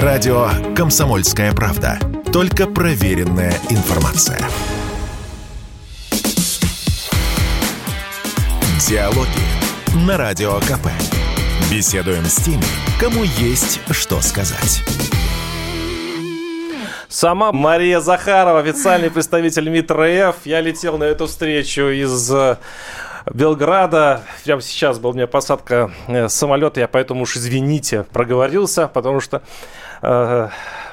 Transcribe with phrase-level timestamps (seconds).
[0.00, 1.98] Радио «Комсомольская правда».
[2.32, 4.38] Только проверенная информация.
[8.88, 9.28] Диалоги
[10.06, 10.88] на Радио КП.
[11.70, 12.64] Беседуем с теми,
[12.98, 14.82] кому есть что сказать.
[17.10, 20.36] Сама Мария Захарова, официальный представитель МИД РФ.
[20.44, 22.56] Я летел на эту встречу из э,
[23.30, 24.22] Белграда.
[24.44, 29.42] Прямо сейчас была у меня посадка э, самолета, я поэтому уж извините, проговорился, потому что
[30.02, 30.48] э,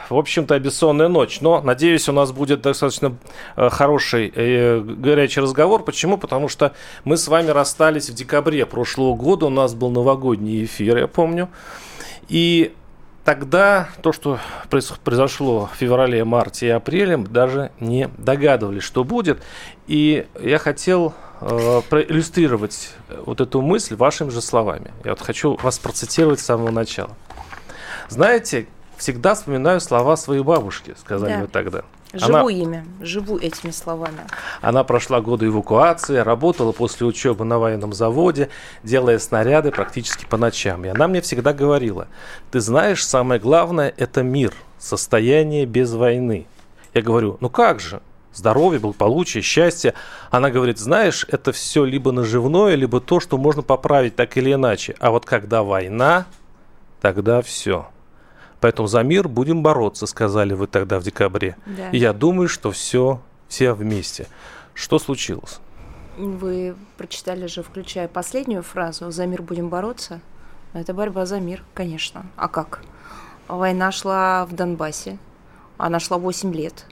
[0.09, 1.41] в общем-то, бессонная ночь.
[1.41, 3.16] Но, надеюсь, у нас будет достаточно
[3.55, 4.30] э, хороший
[4.81, 5.84] горячий разговор.
[5.84, 6.18] Почему?
[6.18, 6.73] Потому что
[7.04, 9.46] мы с вами расстались в декабре прошлого года.
[9.46, 11.49] У нас был новогодний эфир, я помню.
[12.27, 12.73] И
[13.23, 19.41] тогда то, что произошло в феврале, марте и апреле, даже не догадывались, что будет.
[19.88, 22.93] И я хотел э, проиллюстрировать
[23.25, 24.91] вот эту мысль вашими же словами.
[25.03, 27.15] Я вот хочу вас процитировать с самого начала.
[28.09, 28.67] Знаете,
[28.98, 31.39] всегда вспоминаю слова своей бабушки, сказали да.
[31.41, 31.84] вы тогда.
[32.12, 34.21] Живу она, ими, живу этими словами.
[34.62, 38.49] Она прошла годы эвакуации, работала после учебы на военном заводе,
[38.84, 40.85] делая снаряды практически по ночам.
[40.85, 42.07] И она мне всегда говорила,
[42.49, 46.48] ты знаешь, самое главное– это мир, состояние без войны.
[46.96, 48.01] Я говорю, ну как же?
[48.34, 49.94] Здоровье, благополучие, счастье.
[50.30, 54.96] Она говорит, знаешь, это все либо наживное, либо то, что можно поправить так или иначе.
[54.99, 56.26] А вот когда война,
[57.02, 57.88] тогда все.
[58.60, 61.55] Поэтому за мир будем бороться, сказали вы тогда в декабре.
[61.66, 61.90] Да.
[61.90, 64.28] И я думаю, что все, все вместе.
[64.74, 65.59] Что случилось?
[66.18, 70.19] Вы прочитали же, включая последнюю фразу «За мир будем бороться».
[70.74, 72.25] Это борьба за мир, конечно.
[72.36, 72.81] А как?
[73.47, 75.18] Война шла в Донбассе.
[75.78, 76.86] Она шла 8 лет.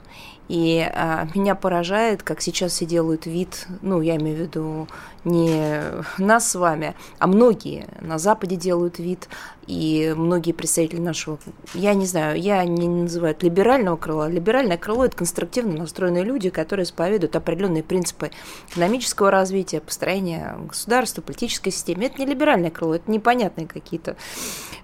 [0.48, 4.88] И а, меня поражает, как сейчас все делают вид, ну, я имею в виду
[5.24, 5.82] не
[6.16, 9.28] нас с вами, а многие на Западе делают вид,
[9.66, 11.38] и многие представители нашего,
[11.74, 14.30] я не знаю, я не называю это либерального крыла.
[14.30, 18.30] Либеральное крыло– это конструктивно настроенные люди, которые исповедуют определенные принципы
[18.70, 22.06] экономического развития, построения государства, политической системы.
[22.06, 24.16] Это не либеральное крыло, это непонятные какие-то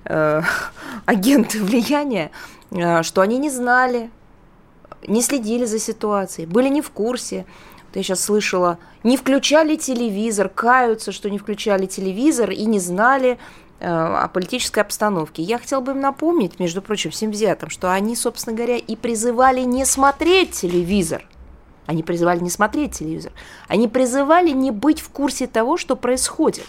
[0.04, 0.42] э,
[1.06, 2.30] агенты влияния,
[2.70, 4.10] э, что они не знали,
[5.08, 7.46] не следили за ситуацией, были не в курсе.
[7.94, 13.38] Я сейчас слышала, не включали телевизор, каются, что не включали телевизор и не знали
[13.78, 15.42] э, о политической обстановке.
[15.42, 19.60] Я хотела бы им напомнить, между прочим, всем взятым, что они, собственно говоря, и призывали
[19.60, 21.24] не смотреть телевизор.
[21.86, 23.32] Они призывали не смотреть телевизор.
[23.68, 26.66] Они призывали не быть в курсе того, что происходит.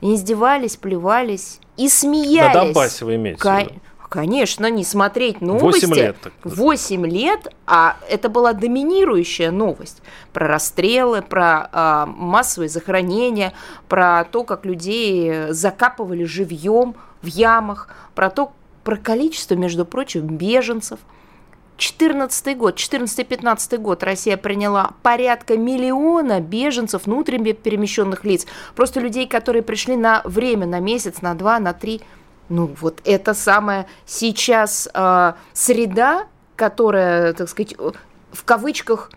[0.00, 2.54] Они издевались, плевались и смеялись.
[2.54, 3.80] На Донбассе вы имеете виду?
[4.14, 5.86] Конечно, не смотреть новости.
[5.86, 6.16] 8 лет.
[6.22, 6.32] Так.
[6.44, 10.02] 8 лет, а это была доминирующая новость
[10.32, 13.54] про расстрелы, про а, массовые захоронения,
[13.88, 18.52] про то, как людей закапывали живьем в ямах, про то,
[18.84, 21.00] про количество, между прочим, беженцев.
[21.76, 28.46] 14 год, 14-15 год Россия приняла порядка миллиона беженцев, внутренне перемещенных лиц,
[28.76, 32.00] просто людей, которые пришли на время, на месяц, на два, на три
[32.48, 39.10] ну, вот это самая сейчас э, среда, которая, так сказать, в кавычках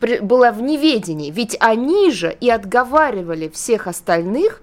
[0.00, 1.30] была в неведении.
[1.30, 4.60] Ведь они же и отговаривали всех остальных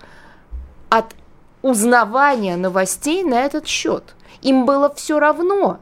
[0.90, 1.14] от
[1.62, 4.16] узнавания новостей на этот счет.
[4.42, 5.80] Им было все равно.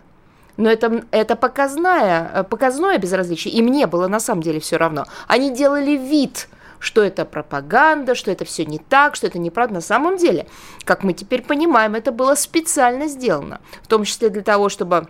[0.56, 3.54] Но это, это показное, показное безразличие.
[3.54, 5.06] И мне было на самом деле все равно.
[5.28, 6.48] Они делали вид,
[6.84, 9.76] что это пропаганда, что это все не так, что это неправда.
[9.76, 10.48] На самом деле,
[10.84, 15.08] как мы теперь понимаем, это было специально сделано, в том числе для того, чтобы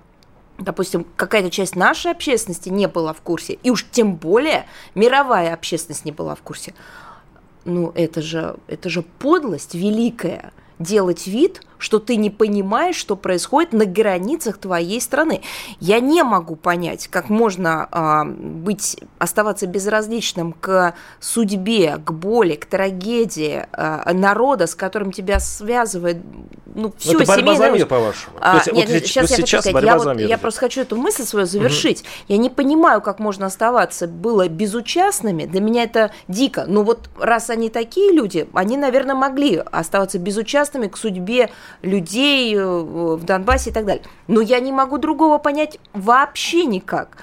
[0.59, 6.05] допустим, какая-то часть нашей общественности не была в курсе, и уж тем более мировая общественность
[6.05, 6.75] не была в курсе.
[7.65, 13.73] Ну, это же, это же подлость великая, делать вид, что ты не понимаешь, что происходит
[13.73, 15.41] на границах твоей страны.
[15.81, 22.65] Я не могу понять, как можно а, быть, оставаться безразличным к судьбе, к боли, к
[22.67, 26.17] трагедии а, народа, с которым тебя связывает
[26.75, 28.37] ну, все это борьба за мир, по-вашему.
[28.39, 30.95] А, нет, вот сейчас вот я сейчас хочу сказать, я, вот, я просто хочу эту
[30.95, 32.01] мысль свою завершить.
[32.01, 32.07] Угу.
[32.29, 35.45] Я не понимаю, как можно оставаться было безучастными.
[35.45, 36.65] Для меня это дико.
[36.67, 42.65] Но вот раз они такие люди, они, наверное, могли оставаться безучастными к судьбе людей э,
[42.65, 44.03] в Донбассе и так далее.
[44.27, 47.17] Но я не могу другого понять вообще никак.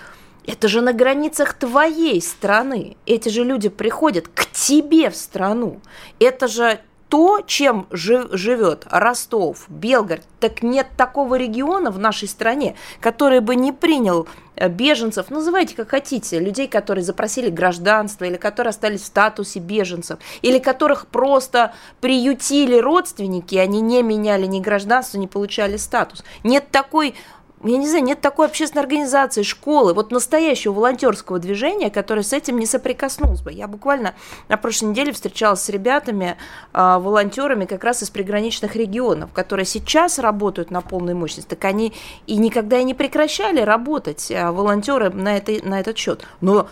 [0.46, 2.96] Это же на границах твоей страны.
[3.06, 5.80] Эти же люди приходят к тебе в страну.
[6.18, 6.80] Это же
[7.10, 13.72] то, чем живет Ростов, Белгород, так нет такого региона в нашей стране, который бы не
[13.72, 19.58] принял э, беженцев, называйте как хотите, людей, которые запросили гражданство, или которые остались в статусе
[19.58, 26.22] беженцев, или которых просто приютили родственники, они не меняли ни гражданство, не получали статус.
[26.44, 27.16] Нет такой
[27.62, 32.58] я не знаю, нет такой общественной организации, школы, вот настоящего волонтерского движения, которое с этим
[32.58, 33.52] не соприкоснулось бы.
[33.52, 34.14] Я буквально
[34.48, 36.36] на прошлой неделе встречалась с ребятами,
[36.72, 41.92] а, волонтерами как раз из приграничных регионов, которые сейчас работают на полной мощности, так они
[42.26, 46.24] и никогда и не прекращали работать, а, волонтеры на, этой, на этот счет.
[46.40, 46.68] Но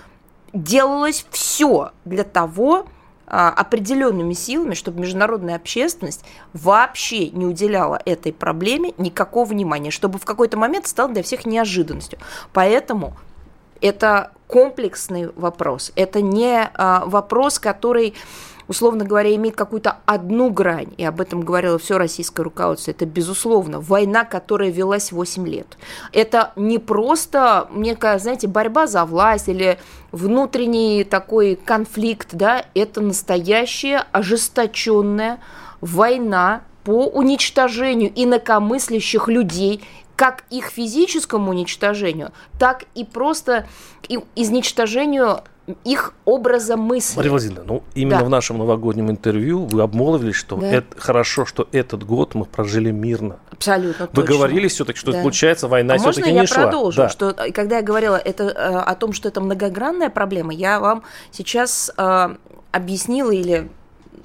[0.55, 2.98] делалось все для того, а,
[3.28, 10.56] определенными силами, чтобы международная общественность вообще не уделяла этой проблеме никакого внимания, чтобы в какой-то
[10.56, 12.19] момент стало для всех неожиданностью.
[12.52, 13.14] Поэтому
[13.80, 18.14] это комплексный вопрос, это не а, вопрос, который
[18.69, 23.81] условно говоря, имеет какую-то одну грань, и об этом говорило все российское руководство, это, безусловно,
[23.81, 25.79] война, которая велась 8 лет.
[26.12, 29.79] Это не просто некая, знаете, борьба за власть или
[30.12, 35.41] внутренний такой конфликт, да, это настоящая ожесточенная
[35.81, 39.82] война по уничтожению инакомыслящих людей,
[40.17, 43.69] как их физическому уничтожению, так и просто
[44.35, 45.43] изничтожению
[45.85, 47.17] их образа мысли.
[47.17, 48.25] Мария Владимировна, ну именно да.
[48.25, 50.67] в нашем новогоднем интервью вы обмолвились, что да.
[50.67, 53.38] это хорошо, что этот год мы прожили мирно.
[53.50, 54.06] Абсолютно.
[54.06, 54.35] Вы точно.
[54.35, 55.20] говорили все-таки, что да.
[55.20, 56.56] получается война а все-таки не шла.
[56.56, 57.03] Можно я продолжу?
[57.03, 57.09] Да.
[57.09, 61.91] Что, когда я говорила это, э, о том, что это многогранная проблема, я вам сейчас
[61.97, 62.37] э,
[62.73, 63.69] объяснила или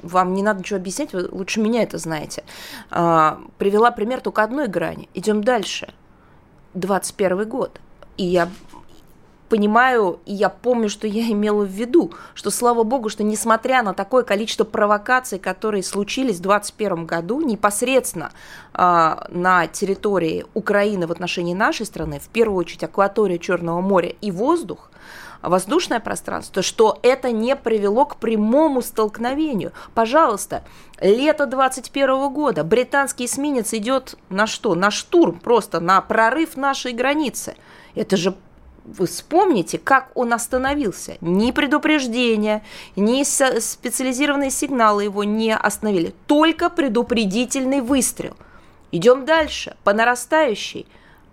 [0.01, 2.44] вам не надо ничего объяснять, вы лучше меня это знаете.
[2.92, 5.10] Э, привела пример только одной грани.
[5.13, 5.94] Идем дальше.
[6.74, 7.80] 21 год.
[8.18, 8.50] И я
[9.53, 13.94] понимаю, и я помню, что я имела в виду, что, слава богу, что несмотря на
[13.94, 18.31] такое количество провокаций, которые случились в 2021 году непосредственно
[18.73, 24.31] э, на территории Украины в отношении нашей страны, в первую очередь акватория Черного моря и
[24.31, 24.89] воздух,
[25.44, 29.71] воздушное пространство, что это не привело к прямому столкновению.
[29.94, 30.63] Пожалуйста,
[31.00, 34.73] лето 21 года, британский эсминец идет на что?
[34.73, 37.55] На штурм, просто на прорыв нашей границы.
[37.94, 38.33] Это же
[38.85, 41.18] вы вспомните, как он остановился.
[41.21, 42.63] Ни предупреждения,
[42.95, 46.13] ни специализированные сигналы его не остановили.
[46.27, 48.35] Только предупредительный выстрел.
[48.91, 49.75] Идем дальше.
[49.83, 50.85] По нарастающей.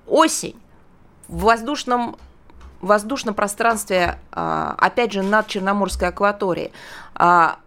[0.06, 0.56] Осень.
[1.29, 2.17] В воздушном,
[2.81, 6.73] воздушном пространстве, а, опять же, над Черноморской акваторией,
[7.14, 7.58] а,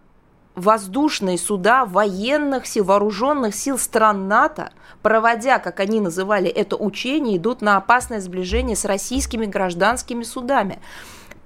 [0.54, 4.70] воздушные суда военных сил, вооруженных сил стран НАТО,
[5.02, 10.78] проводя, как они называли это учение, идут на опасное сближение с российскими гражданскими судами.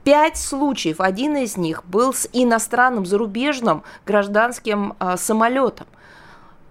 [0.04, 5.86] Пять случаев, один из них был с иностранным зарубежным гражданским э, самолетом.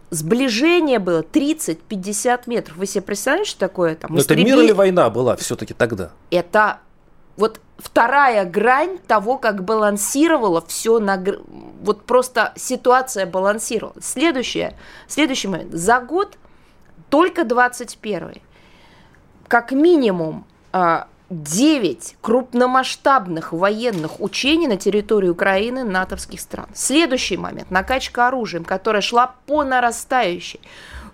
[0.09, 2.77] Сближение было 30-50 метров.
[2.77, 4.13] Вы себе представляете, что такое там?
[4.13, 6.11] Но это мир или война была все-таки тогда?
[6.31, 6.79] Это
[7.35, 11.23] вот вторая грань того, как балансировало все на...
[11.87, 13.95] Вот просто ситуация балансировала.
[14.01, 14.75] Следующее,
[15.07, 15.73] следующий момент.
[15.73, 16.37] За год
[17.09, 18.41] только 21
[19.47, 20.43] как минимум
[20.73, 26.67] 9 а, крупномасштабных военных учений на территории Украины натовских стран.
[26.73, 30.59] Следующий момент– накачка оружием, которая шла по нарастающей.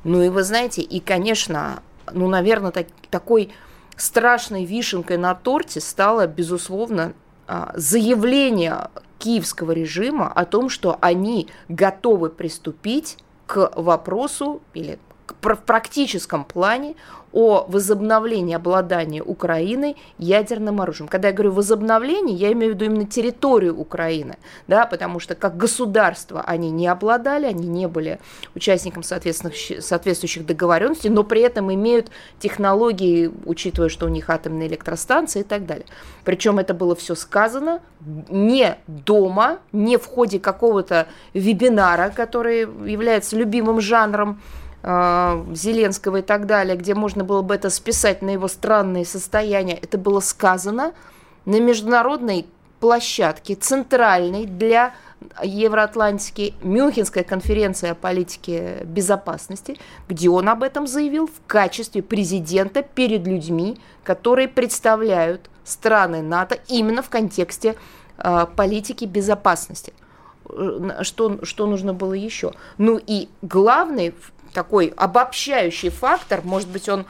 [0.03, 3.51] Ну и вы знаете, и, конечно, ну, наверное, так, такой
[3.95, 7.13] страшной вишенкой на торте стало, безусловно,
[7.45, 8.89] а, заявление
[9.23, 13.17] киевского режима о том, что они готовы приступить
[13.47, 14.99] к вопросу или
[15.41, 16.95] в практическом плане
[17.31, 21.07] о возобновлении обладания Украиной ядерным оружием.
[21.07, 24.37] Когда я говорю возобновление, я имею в виду именно территорию Украины,
[24.67, 28.19] да, потому что как государство они не обладали, они не были
[28.53, 35.43] участником соответствующих, договоренностей, но при этом имеют технологии, учитывая, что у них атомные электростанции и
[35.43, 35.85] так далее.
[36.23, 37.81] Причем это было все сказано
[38.29, 44.39] не дома, не в ходе какого-то вебинара, который является любимым жанром
[44.83, 49.97] Зеленского и так далее, где можно было бы это списать на его странные состояния, это
[49.97, 50.93] было сказано
[51.45, 52.45] на международной
[52.81, 54.93] площадке, центральной для
[55.41, 59.77] Евроатлантики, Мюнхенская конференция о политике безопасности,
[60.09, 67.01] где он об этом заявил в качестве президента перед людьми, которые представляют страны НАТО именно
[67.01, 67.77] в контексте
[68.17, 69.93] э, политики безопасности.
[70.49, 72.51] Э, что, что нужно было еще?
[72.77, 74.13] Ну и главный
[74.53, 77.05] такой обобщающий фактор, может быть, он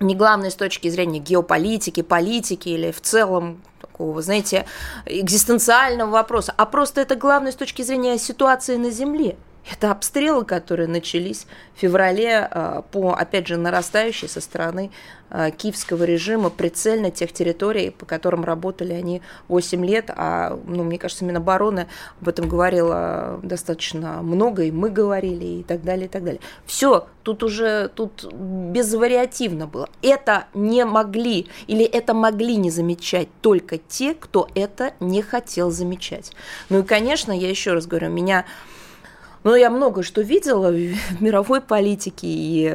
[0.00, 4.66] не главный с точки зрения геополитики, политики или в целом такого, знаете,
[5.06, 9.36] экзистенциального вопроса, а просто это главное с точки зрения ситуации на Земле.
[9.70, 14.90] Это обстрелы, которые начались в феврале а, по, опять же, нарастающей со стороны
[15.30, 20.10] а, киевского режима прицельно тех территорий, по которым работали они 8 лет.
[20.16, 21.86] А, ну, мне кажется, Минобороны
[22.20, 26.40] об этом говорила достаточно много, и мы говорили, и так далее, и так далее.
[26.64, 29.90] Все, тут уже тут безвариативно было.
[30.00, 36.32] Это не могли, или это могли не замечать только те, кто это не хотел замечать.
[36.70, 38.46] Ну и, конечно, я еще раз говорю, меня
[39.44, 42.68] ну, я много что видела в мировой политике и,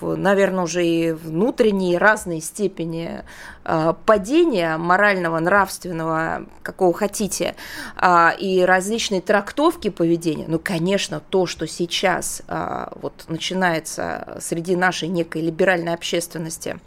[0.00, 3.24] в, наверное, уже и внутренней разной степени
[3.64, 7.54] э, падения морального, нравственного, какого хотите,
[8.00, 10.44] э, и различные трактовки поведения.
[10.48, 16.78] Ну, конечно, то, что сейчас э, вот начинается среди нашей некой либеральной общественности–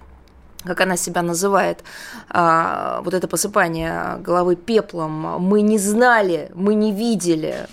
[0.65, 1.83] как она себя называет,
[2.27, 7.67] вот это посыпание головы пеплом, мы не знали, мы не видели,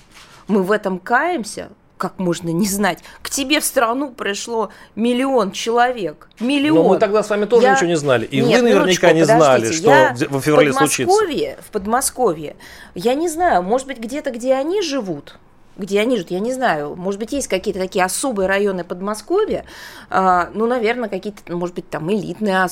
[0.49, 1.71] мы в этом каемся,
[2.03, 2.99] как можно не знать?
[3.23, 6.29] К тебе в страну пришло миллион человек.
[6.41, 6.83] Миллион.
[6.83, 7.75] Но мы тогда с вами тоже я...
[7.75, 8.27] ничего не знали.
[8.27, 11.17] И Нет, вы наверняка не знали, что я в феврале в случится.
[11.61, 12.57] В Подмосковье,
[12.97, 15.39] я не знаю, может быть, где-то, где они живут,
[15.77, 19.65] где они живут, я не знаю, может быть, есть какие-то такие особые районы Подмосковья,
[20.11, 22.67] э, ну, наверное, какие-то, может быть, там элитные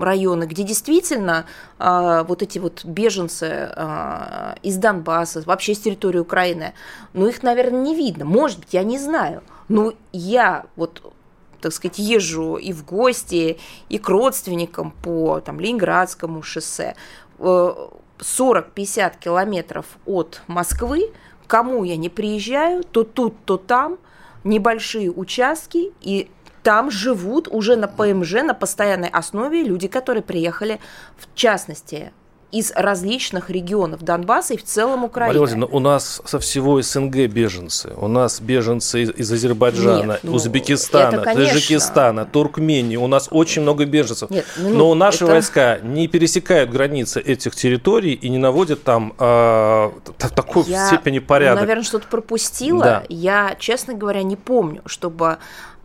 [0.00, 1.44] районы, где действительно
[1.78, 6.72] э, вот эти вот беженцы э, из Донбасса, вообще с территории Украины,
[7.12, 11.02] ну, их, наверное, не видно, может быть, я не знаю, но я вот
[11.60, 16.94] так сказать, езжу и в гости, и к родственникам по там, Ленинградскому шоссе,
[17.38, 21.10] 40-50 километров от Москвы,
[21.48, 23.98] кому я не приезжаю, то тут, то там
[24.44, 26.30] небольшие участки, и
[26.62, 30.78] там живут уже на ПМЖ, на постоянной основе люди, которые приехали,
[31.16, 32.12] в частности,
[32.50, 35.38] из различных регионов Донбасса и в целом Украины.
[35.38, 37.92] Мария у нас со всего СНГ беженцы.
[37.96, 41.54] У нас беженцы из, из Азербайджана, Нет, ну, Узбекистана, это, конечно...
[41.54, 42.96] Таджикистана, Туркмении.
[42.96, 44.30] У нас очень много беженцев.
[44.30, 45.32] Нет, ну, Но наши это...
[45.32, 51.56] войска не пересекают границы этих территорий и не наводят там э, такой Я, степени порядок.
[51.56, 52.82] Ну, наверное, что-то пропустила.
[52.82, 53.02] Да.
[53.10, 55.38] Я, честно говоря, не помню, чтобы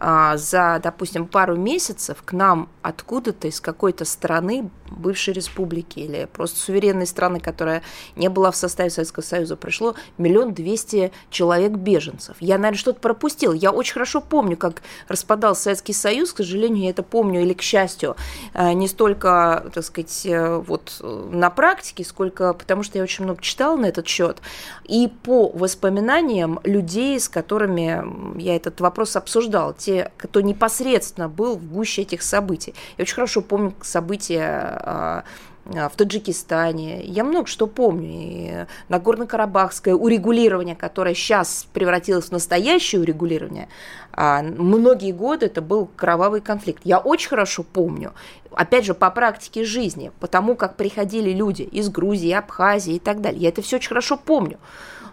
[0.05, 6.59] а, за, допустим, пару месяцев к нам откуда-то из какой-то страны, бывшей республики или просто
[6.59, 7.81] суверенной страны, которая
[8.15, 12.35] не была в составе Советского Союза, пришло миллион двести человек беженцев.
[12.39, 13.53] Я, наверное, что-то пропустил.
[13.53, 17.61] Я очень хорошо помню, как распадался Советский Союз, к сожалению, я это помню, или к
[17.61, 18.15] счастью,
[18.53, 23.23] а, не столько, так сказать, э, вот э, на практике, сколько потому что я очень
[23.23, 24.39] много читала на этот счет.
[24.85, 31.57] И по воспоминаниям людей, с которыми я этот вопрос обсуждала, те те, кто непосредственно был
[31.57, 32.73] в гуще этих событий.
[32.97, 35.23] Я очень хорошо помню события а,
[35.65, 37.03] в Таджикистане.
[37.03, 38.09] Я много что помню.
[38.11, 43.69] И Нагорно-Карабахское урегулирование, которое сейчас превратилось в настоящее урегулирование,
[44.11, 46.81] а многие годы это был кровавый конфликт.
[46.83, 48.13] Я очень хорошо помню,
[48.51, 53.41] опять же, по практике жизни, потому как приходили люди из Грузии, Абхазии и так далее.
[53.41, 54.59] Я это все очень хорошо помню.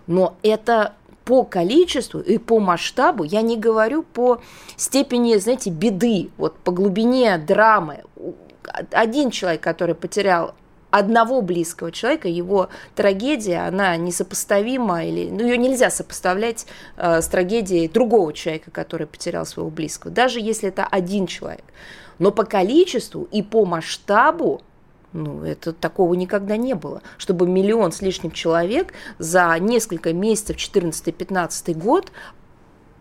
[0.07, 4.41] Но это по количеству и по масштабу, я не говорю по
[4.77, 8.03] степени, знаете, беды, вот по глубине драмы.
[8.91, 10.55] Один человек, который потерял
[10.91, 17.89] одного близкого человека, его трагедия, она несопоставима, или, ну, ее нельзя сопоставлять э, с трагедией
[17.89, 21.65] другого человека, который потерял своего близкого, даже если это один человек.
[22.19, 24.63] Но по количеству и по масштабу
[25.13, 27.03] ну, это такого никогда не было.
[27.19, 32.13] Чтобы миллион с лишним человек за несколько месяцев 14-15 год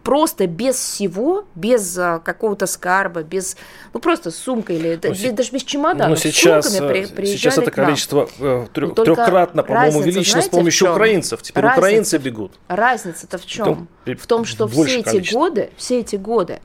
[0.10, 3.56] просто без всего, без а, какого-то скарба, без,
[3.94, 8.28] ну просто сумка или ну, даже без чемодана, ну, сейчас, сумками при, сейчас это количество
[8.40, 11.44] э, трех, трехкратно, по-моему, увеличено с помощью украинцев.
[11.44, 12.54] Теперь разница, украинцы бегут.
[12.68, 13.88] Разница-то в чем?
[14.04, 16.60] В том, что все эти годы, все эти годы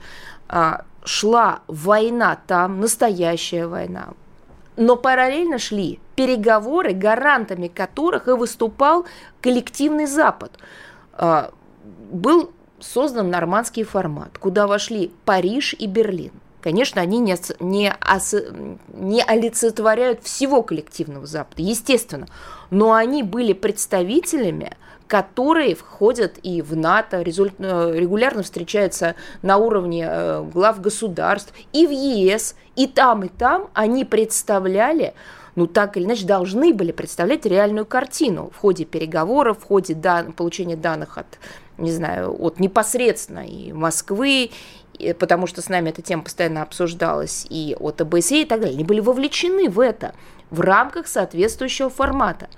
[0.48, 4.14] а, шла война там, настоящая война,
[4.78, 9.04] но параллельно шли переговоры, гарантами которых и выступал
[9.42, 10.52] коллективный Запад.
[11.12, 11.50] А,
[12.10, 12.50] был
[12.84, 16.32] создан нормандский формат, куда вошли Париж и Берлин.
[16.60, 17.94] Конечно, они не, не,
[18.94, 22.26] не олицетворяют всего коллективного Запада, естественно,
[22.70, 24.72] но они были представителями
[25.06, 27.18] которые входят и в НАТО.
[27.18, 33.68] Э, регулярно встречаются на уровне э, глав государств, и в ЕС, и там, и там
[33.74, 35.12] они представляли
[35.56, 40.32] ну, так или иначе, должны были представлять реальную картину в ходе переговоров, в ходе дан...
[40.32, 41.26] получения данных от,
[41.78, 44.50] не знаю, от непосредственно и Москвы,
[45.18, 48.74] потому что с нами эта тема постоянно обсуждалась, и от ОБСЕ и так далее.
[48.74, 50.14] Они были вовлечены в это
[50.50, 52.48] в рамках соответствующего формата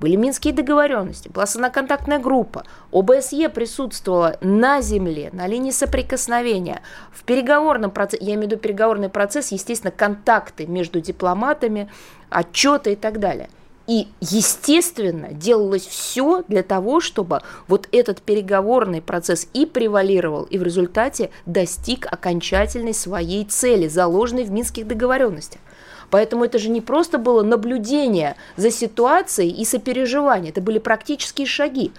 [0.00, 7.90] были минские договоренности, была контактная группа, ОБСЕ присутствовала на земле, на линии соприкосновения, в переговорном
[7.90, 11.90] процессе, я имею в виду переговорный процесс, естественно, контакты между дипломатами,
[12.28, 13.48] отчеты и так далее.
[13.86, 20.62] И, естественно, делалось все для того, чтобы вот этот переговорный процесс и превалировал, и в
[20.62, 25.60] результате достиг окончательной своей цели, заложенной в Минских договоренностях.
[26.08, 31.92] Поэтому это же не просто было наблюдение за ситуацией и сопереживание, это были практические шаги.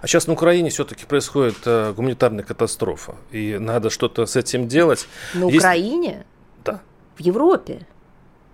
[0.00, 5.06] А сейчас на Украине все-таки происходит э, гуманитарная катастрофа, и надо что-то с этим делать.
[5.34, 5.58] На Есть...
[5.58, 6.24] Украине?
[6.64, 6.80] Да.
[7.16, 7.86] В Европе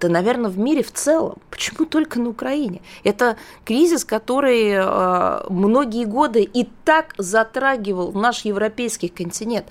[0.01, 1.39] да, наверное, в мире в целом.
[1.51, 2.83] Почему только на Украине?
[3.03, 9.67] Это кризис, который э, многие годы и так затрагивал наш европейский континент.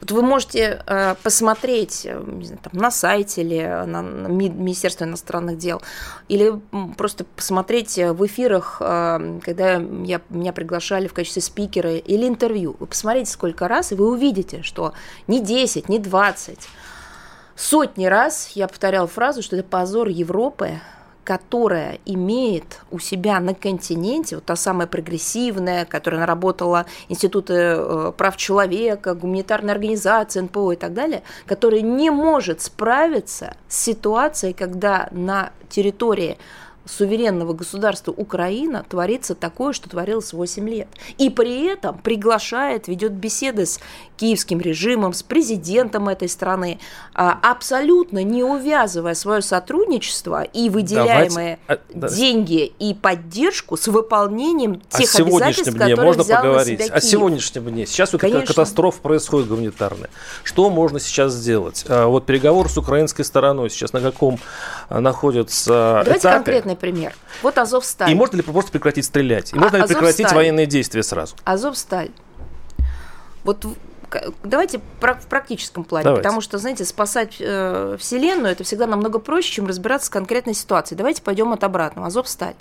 [0.00, 5.58] Вот вы можете э, посмотреть э, знаю, там, на сайте или на, на Министерство иностранных
[5.58, 5.82] дел,
[6.28, 6.52] или
[6.96, 12.76] просто посмотреть в эфирах, э, когда я, меня приглашали в качестве спикера, или интервью.
[12.78, 14.92] Вы посмотрите, сколько раз, и вы увидите, что
[15.26, 16.60] не 10, не 20,
[17.56, 20.80] Сотни раз я повторял фразу, что это позор Европы,
[21.22, 28.36] которая имеет у себя на континенте, вот та самая прогрессивная, которая наработала институты э, прав
[28.36, 35.52] человека, гуманитарные организации, НПО и так далее, которая не может справиться с ситуацией, когда на
[35.70, 36.38] территории
[36.86, 40.88] суверенного государства Украина творится такое, что творилось 8 лет.
[41.18, 43.80] И при этом приглашает, ведет беседы с
[44.16, 46.78] киевским режимом, с президентом этой страны,
[47.14, 51.58] а, абсолютно не увязывая свое сотрудничество и выделяемые
[51.92, 56.78] Давайте, деньги и поддержку с выполнением тех о обязательств, которые можно взял поговорить.
[56.78, 57.86] на себя О сегодняшнем дне.
[57.86, 58.46] Сейчас вот Конечно.
[58.46, 60.10] катастрофа происходит гуманитарная.
[60.42, 61.84] Что можно сейчас сделать?
[61.88, 64.38] А, вот переговор с украинской стороной сейчас на каком
[64.88, 66.36] а, находится Давайте этапе?
[66.36, 67.14] конкретный пример.
[67.42, 68.10] Вот Азовсталь.
[68.10, 69.52] И можно ли просто прекратить стрелять?
[69.52, 71.36] И можно а, ли прекратить военные действия сразу?
[71.44, 72.10] Азовсталь.
[73.44, 73.64] Вот
[74.42, 76.22] давайте в практическом плане, давайте.
[76.22, 80.98] потому что, знаете, спасать э, Вселенную это всегда намного проще, чем разбираться с конкретной ситуацией.
[80.98, 82.08] Давайте пойдем от обратного.
[82.08, 82.54] Азовсталь.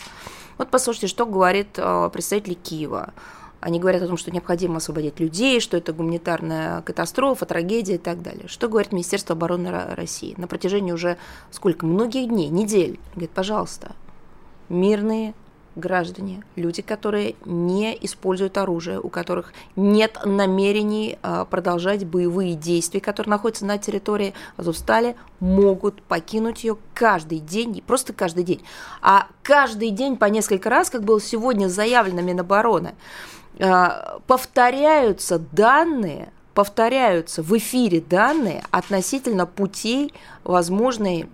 [0.57, 3.13] Вот послушайте, что говорит э, представитель Киева.
[3.59, 8.21] Они говорят о том, что необходимо освободить людей, что это гуманитарная катастрофа, трагедия и так
[8.21, 8.47] далее.
[8.47, 10.33] Что говорит Министерство обороны России?
[10.37, 11.17] На протяжении уже
[11.49, 11.85] сколько?
[11.85, 12.99] Многих дней, недель.
[13.13, 13.93] Говорит, пожалуйста,
[14.73, 15.33] мирные
[15.75, 23.31] граждане, люди, которые не используют оружие, у которых нет намерений а, продолжать боевые действия, которые
[23.31, 28.63] находятся на территории Азовстали, могут покинуть ее каждый день, не просто каждый день,
[29.01, 32.93] а каждый день по несколько раз, как было сегодня заявлено Минобороны,
[33.59, 41.27] а, повторяются данные, повторяются в эфире данные относительно путей возможной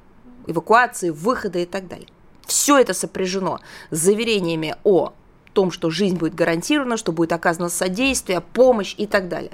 [0.47, 2.07] эвакуации, выхода и так далее.
[2.49, 3.59] Все это сопряжено
[3.91, 5.13] с заверениями о
[5.53, 9.51] том, что жизнь будет гарантирована, что будет оказано содействие, помощь и так далее.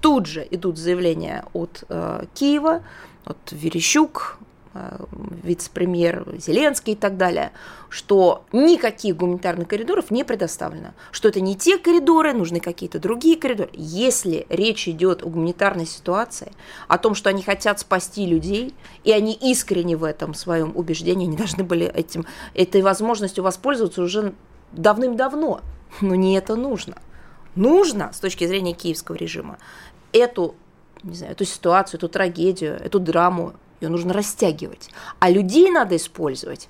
[0.00, 2.82] Тут же идут заявления от э, Киева,
[3.24, 4.38] от Верещук,
[5.42, 7.52] вице-премьер Зеленский и так далее,
[7.88, 13.70] что никаких гуманитарных коридоров не предоставлено, что это не те коридоры, нужны какие-то другие коридоры.
[13.74, 16.52] Если речь идет о гуманитарной ситуации,
[16.88, 21.36] о том, что они хотят спасти людей, и они искренне в этом своем убеждении, они
[21.36, 24.32] должны были этим, этой возможностью воспользоваться уже
[24.72, 25.60] давным-давно,
[26.00, 26.96] но не это нужно.
[27.54, 29.58] Нужно, с точки зрения киевского режима,
[30.12, 30.54] эту
[31.02, 34.90] не знаю, эту ситуацию, эту трагедию, эту драму ее нужно растягивать.
[35.18, 36.68] А людей надо использовать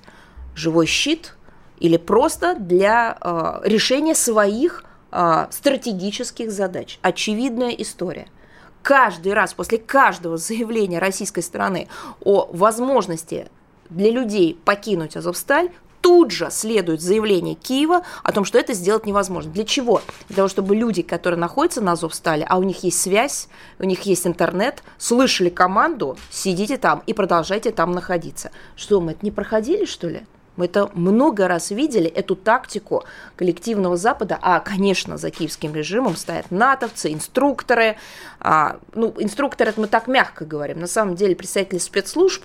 [0.55, 1.35] живой щит
[1.79, 6.99] или просто для э, решения своих э, стратегических задач.
[7.01, 8.27] Очевидная история.
[8.81, 11.87] Каждый раз после каждого заявления российской стороны
[12.23, 13.47] о возможности
[13.89, 15.71] для людей покинуть Азовсталь
[16.03, 19.51] тут же следует заявление Киева о том, что это сделать невозможно.
[19.51, 20.01] Для чего?
[20.27, 23.47] Для того, чтобы люди, которые находятся на Азовстале, а у них есть связь,
[23.79, 28.51] у них есть интернет, слышали команду, сидите там и продолжайте там находиться.
[28.75, 30.23] Что, мы это не проходили, что ли?
[30.57, 33.05] Мы это много раз видели, эту тактику
[33.37, 37.95] коллективного Запада, а, конечно, за киевским режимом стоят натовцы, инструкторы.
[38.39, 40.81] А, ну, инструкторы, это мы так мягко говорим.
[40.81, 42.43] На самом деле представители спецслужб,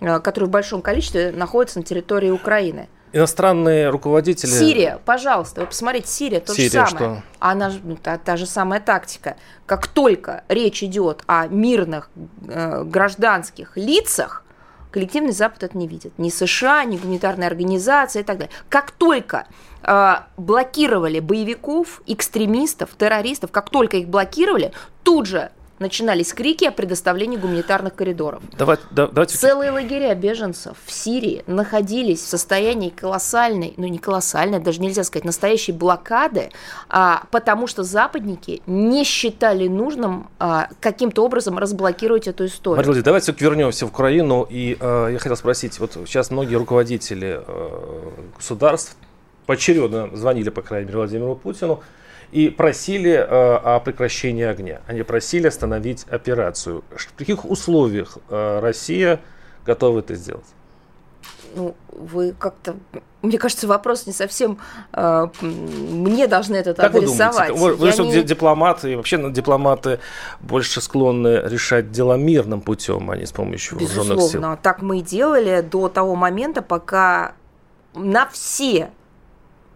[0.00, 4.50] а, которые в большом количестве находятся на территории Украины– Иностранные руководители...
[4.50, 7.16] Сирия, пожалуйста, вы посмотрите, Сирия то Сирия, же самое.
[7.16, 7.22] Что?
[7.40, 9.36] Она ну, та, та же самая тактика.
[9.66, 12.10] Как только речь идет о мирных
[12.46, 14.44] э, гражданских лицах,
[14.92, 16.12] коллективный Запад это не видит.
[16.18, 18.52] Ни США, ни гуманитарные организации и так далее.
[18.68, 19.46] Как только
[19.82, 27.38] э, блокировали боевиков, экстремистов, террористов, как только их блокировали, тут же начинались крики о предоставлении
[27.38, 28.42] гуманитарных коридоров.
[28.56, 29.36] Давайте, да, давайте...
[29.36, 35.24] Целые лагеря беженцев в Сирии находились в состоянии колоссальной, ну не колоссальной, даже нельзя сказать,
[35.24, 36.50] настоящей блокады,
[36.88, 42.76] а, потому что западники не считали нужным а, каким-то образом разблокировать эту историю.
[42.76, 44.46] Мария Владимировна, давайте вернемся в Украину.
[44.50, 48.96] И э, я хотел спросить, вот сейчас многие руководители э, государств
[49.46, 51.82] поочередно звонили, по крайней мере, Владимиру Путину,
[52.32, 54.80] и просили э, о прекращении огня.
[54.86, 56.84] Они просили остановить операцию.
[56.90, 59.20] В каких условиях э, Россия
[59.66, 60.46] готова это сделать?
[61.56, 62.76] Ну, вы как-то...
[63.22, 64.58] Мне кажется, вопрос не совсем
[64.92, 67.50] э, мне должны это как адресовать.
[67.50, 68.02] Вы, думаете?
[68.02, 68.22] вы, вы не...
[68.22, 69.98] дипломаты, и вообще ну, дипломаты
[70.40, 74.16] больше склонны решать дела мирным путем, а не с помощью вооруженных сил.
[74.16, 77.34] Безусловно, так мы и делали до того момента, пока
[77.94, 78.90] на все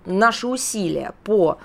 [0.07, 1.59] наши усилия по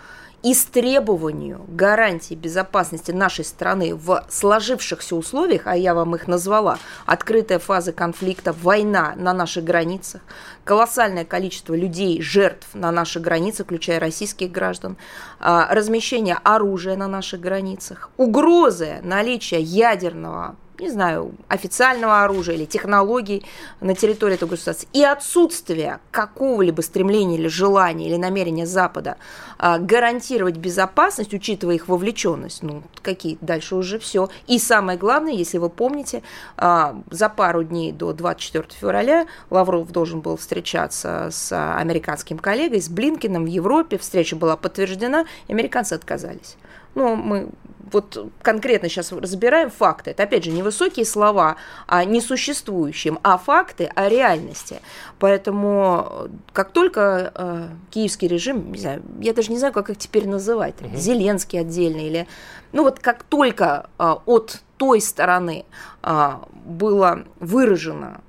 [0.43, 7.91] истребованию гарантий безопасности нашей страны в сложившихся условиях, а я вам их назвала, открытая фаза
[7.91, 10.21] конфликта, война на наших границах,
[10.63, 14.97] колоссальное количество людей, жертв на наших границах, включая российских граждан,
[15.39, 23.45] а, размещение оружия на наших границах, угрозы наличия ядерного не знаю, официального оружия или технологий
[23.81, 29.17] на территории этого государства, и отсутствие какого-либо стремления или желания или намерения Запада
[29.57, 34.29] а, гарантировать безопасность, учитывая их вовлеченность, ну, какие дальше уже все.
[34.47, 36.23] И самое главное, если вы помните,
[36.57, 42.89] а, за пару дней до 24 февраля Лавров должен был встречаться с американским коллегой, с
[42.89, 46.57] Блинкиным в Европе, встреча была подтверждена, американцы отказались.
[46.95, 47.49] Ну, мы
[47.91, 50.11] вот конкретно сейчас разбираем факты.
[50.11, 51.55] Это, опять же, не высокие слова
[51.87, 54.81] о несуществующем, а факты о реальности.
[55.19, 59.97] Поэтому э, как только э, киевский режим, не знаю, я даже не знаю, как их
[59.97, 60.95] теперь называть, угу.
[60.95, 62.27] Зеленский отдельно или...
[62.71, 65.65] Ну вот как только э, от той стороны
[66.03, 66.31] э,
[66.65, 68.21] было выражено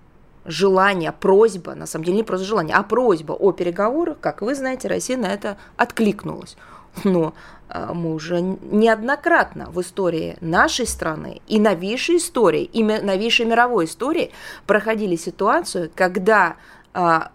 [0.45, 4.89] желание, просьба, на самом деле не просто желание, а просьба о переговорах, как вы знаете,
[4.89, 6.57] Россия на это откликнулась.
[7.05, 7.35] Но
[7.73, 14.33] мы уже неоднократно в истории нашей страны и новейшей истории, и новейшей мировой истории
[14.67, 16.57] проходили ситуацию, когда
[16.93, 17.31] а,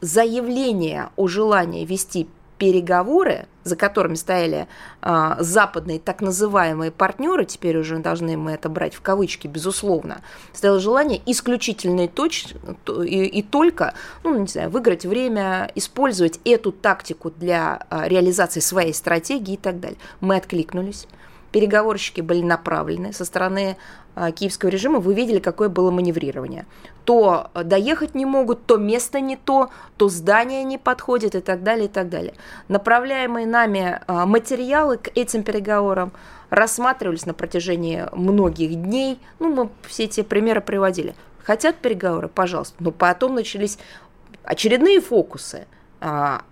[0.00, 4.68] заявление о желании вести переговоры, за которыми стояли
[5.02, 10.20] э, западные так называемые партнеры, теперь уже должны мы это брать в кавычки, безусловно,
[10.52, 12.46] стояло желание исключительно и, точ,
[13.04, 18.94] и, и только, ну, не знаю, выиграть время, использовать эту тактику для э, реализации своей
[18.94, 19.98] стратегии и так далее.
[20.20, 21.06] Мы откликнулись
[21.54, 23.76] переговорщики были направлены со стороны
[24.16, 26.66] а, киевского режима, вы видели, какое было маневрирование.
[27.04, 31.84] То доехать не могут, то место не то, то здание не подходит и так далее,
[31.84, 32.34] и так далее.
[32.66, 36.10] Направляемые нами а, материалы к этим переговорам
[36.50, 39.20] рассматривались на протяжении многих дней.
[39.38, 41.14] Ну, мы все эти примеры приводили.
[41.44, 42.26] Хотят переговоры?
[42.26, 42.74] Пожалуйста.
[42.80, 43.78] Но потом начались
[44.42, 45.68] очередные фокусы
[46.00, 46.42] а,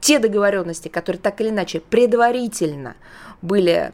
[0.00, 2.96] те договоренности, которые так или иначе предварительно
[3.42, 3.92] были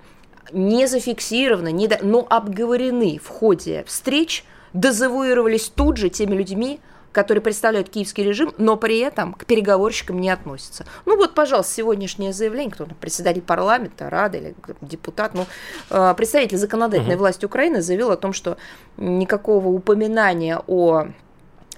[0.52, 1.98] не зафиксированы, не до...
[2.02, 6.80] но обговорены в ходе встреч, дезавуировались тут же теми людьми,
[7.12, 10.84] которые представляют киевский режим, но при этом к переговорщикам не относятся.
[11.06, 15.46] Ну вот, пожалуйста, сегодняшнее заявление, кто то председатель парламента, Рада или депутат, ну,
[15.88, 17.18] э, представитель законодательной uh-huh.
[17.18, 18.58] власти Украины заявил о том, что
[18.98, 21.06] никакого упоминания о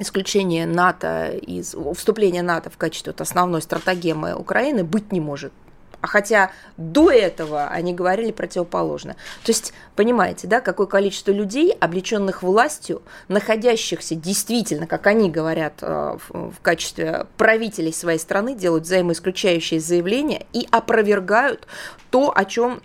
[0.01, 5.53] исключение НАТО из вступления НАТО в качестве вот основной стратегемы Украины быть не может.
[6.01, 9.15] А хотя до этого они говорили противоположно.
[9.43, 16.19] То есть, понимаете, да, какое количество людей, облеченных властью, находящихся действительно, как они говорят, э,
[16.29, 21.67] в качестве правителей своей страны, делают взаимоисключающие заявления и опровергают
[22.11, 22.81] то, о чем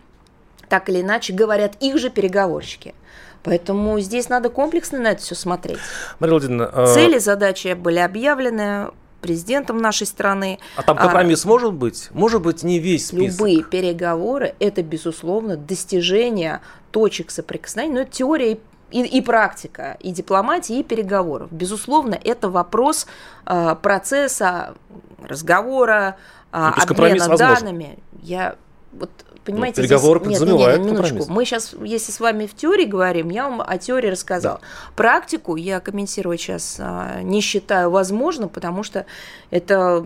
[0.68, 2.96] так или иначе говорят их же переговорщики.
[3.44, 5.78] Поэтому здесь надо комплексно на это все смотреть.
[6.20, 8.90] Мария Владимировна, а Цели, задачи были объявлены
[9.24, 10.60] президентом нашей страны.
[10.76, 12.10] А там компромисс а, может быть?
[12.12, 13.40] Может быть, не весь список?
[13.40, 16.60] Любые переговоры– это, безусловно, достижение
[16.92, 18.60] точек соприкосновения, но это теория
[18.92, 21.48] и, и практика, и дипломатии, и переговоров.
[21.52, 23.08] Безусловно, это вопрос
[23.46, 24.76] э, процесса
[25.24, 26.18] разговора,
[26.52, 28.00] э, обмена данными.
[28.22, 28.56] Я
[28.92, 29.10] вот
[29.44, 30.40] понимаете, ну, переговоры здесь...
[30.40, 31.32] нет, нет, нет, минуточку.
[31.32, 34.60] Мы сейчас, если с вами в теории говорим, я вам о теории рассказал.
[34.62, 34.68] Да.
[34.96, 39.06] Практику я комментировать сейчас а, не считаю возможным, потому что
[39.52, 40.06] это,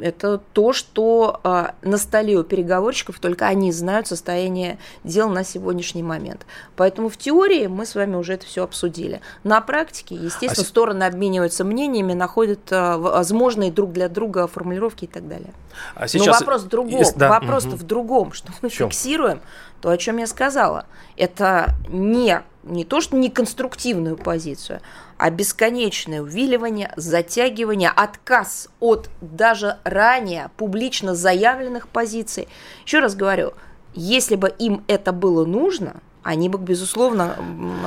[0.00, 6.02] это то, что а, на столе у переговорщиков, только они знают состояние дел на сегодняшний
[6.02, 6.46] момент.
[6.76, 9.20] Поэтому в теории мы с вами уже это все обсудили.
[9.44, 15.08] На практике, естественно, а стороны обмениваются мнениями, находят а, возможные друг для друга формулировки и
[15.08, 15.52] так далее.
[15.94, 16.26] А сейчас...
[16.26, 16.98] Но вопрос в другом.
[16.98, 17.28] Есть, да.
[17.28, 17.76] Вопрос угу.
[17.76, 19.40] в другом другом, что мы фиксируем
[19.80, 20.86] то, о чем я сказала.
[21.16, 24.80] Это не, не то, что не конструктивную позицию,
[25.16, 32.48] а бесконечное увиливание, затягивание, отказ от даже ранее публично заявленных позиций.
[32.84, 33.52] Еще раз говорю,
[33.94, 37.34] если бы им это было нужно, они бы, безусловно,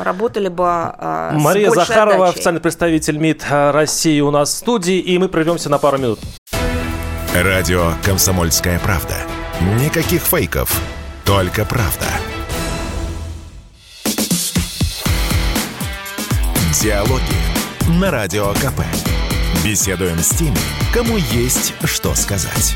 [0.03, 2.33] работали бы э, Мария с Захарова, отдачей.
[2.33, 6.19] официальный представитель МИД России у нас в студии, и мы прервемся на пару минут.
[7.35, 9.15] Радио «Комсомольская правда».
[9.63, 10.77] Никаких фейков,
[11.23, 12.05] только правда.
[16.81, 17.21] Диалоги
[18.01, 18.81] на Радио КП.
[19.63, 20.57] Беседуем с теми,
[20.93, 22.75] кому есть что сказать.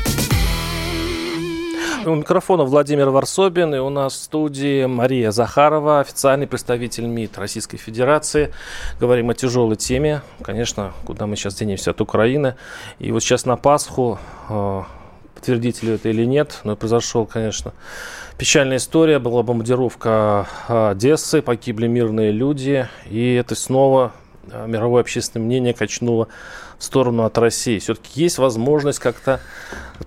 [2.06, 7.76] У микрофона Владимир Варсобин, и у нас в студии Мария Захарова, официальный представитель МИД Российской
[7.76, 8.54] Федерации.
[8.98, 12.54] Говорим о тяжелой теме, конечно, куда мы сейчас денемся от Украины.
[12.98, 14.82] И вот сейчас на Пасху, э,
[15.42, 17.72] подтвердите ли это или нет, но произошел, конечно,
[18.36, 19.20] печальная история.
[19.20, 24.12] Была бомбардировка э, Одессы, погибли мирные люди, и это снова
[24.50, 26.26] э, мировое общественное мнение качнуло
[26.76, 27.78] в сторону от России.
[27.78, 29.40] Все-таки есть возможность как-то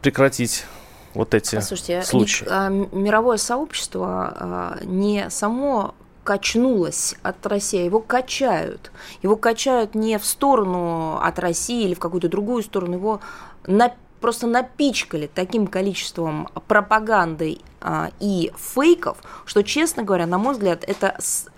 [0.02, 0.66] прекратить
[1.14, 1.56] вот эти
[2.04, 2.44] случаи.
[2.44, 8.92] не- а, мировое сообщество а, не само качнулось от России, а его качают.
[9.24, 13.22] Его качают не в сторону от России или в какую-то другую сторону, его
[13.66, 20.84] на- просто напичкали таким количеством пропаганды а, и фейков, что, честно говоря, на мой взгляд,
[20.88, 21.18] это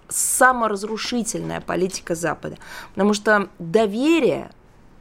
[0.10, 2.58] саморазрушительная политика Запада.
[2.93, 4.49] Потому что доверие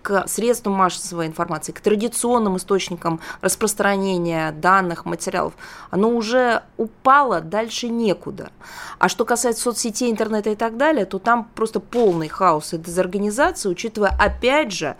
[0.03, 5.55] к средствам массовой информации, к традиционным источникам распространения данных, материалов,
[5.90, 8.51] оно уже упало, дальше некуда.
[8.98, 13.70] А что касается соцсетей, интернета и так далее, то там просто полный хаос и дезорганизация,
[13.70, 14.96] учитывая, опять же,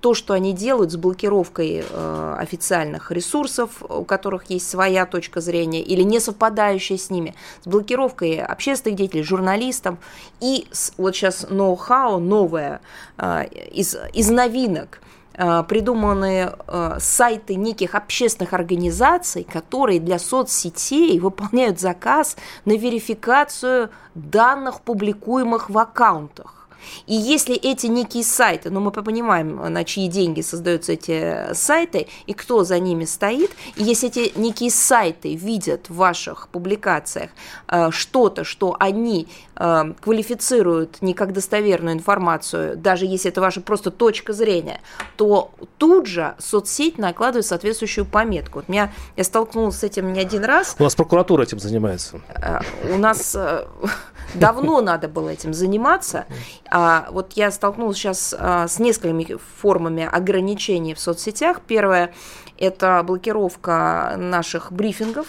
[0.00, 5.82] то, что они делают с блокировкой э, официальных ресурсов, у которых есть своя точка зрения
[5.82, 9.96] или не совпадающая с ними, с блокировкой общественных деятелей, журналистов
[10.40, 12.80] и с- вот сейчас ноу-хау, новое
[13.16, 15.00] э, из, из новинок
[15.34, 24.82] э, придуманные э, сайты неких общественных организаций, которые для соцсетей выполняют заказ на верификацию данных,
[24.82, 26.57] публикуемых в аккаунтах.
[27.06, 32.32] И если эти некие сайты, ну мы понимаем, на чьи деньги создаются эти сайты и
[32.32, 37.30] кто за ними стоит, и если эти некие сайты видят в ваших публикациях
[37.68, 43.90] э, что-то, что они э, квалифицируют не как достоверную информацию, даже если это ваша просто
[43.90, 44.80] точка зрения,
[45.16, 48.58] то тут же соцсеть накладывает соответствующую пометку.
[48.58, 52.20] Вот меня, я столкнулась с этим не один раз, У нас прокуратура этим занимается.
[52.28, 52.60] Э,
[52.92, 53.66] у нас э,
[54.34, 56.26] давно надо было этим заниматься.
[56.70, 61.60] А вот я столкнулась сейчас а, с несколькими формами ограничений в соцсетях.
[61.66, 62.12] Первое–
[62.58, 65.26] это блокировка наших брифингов.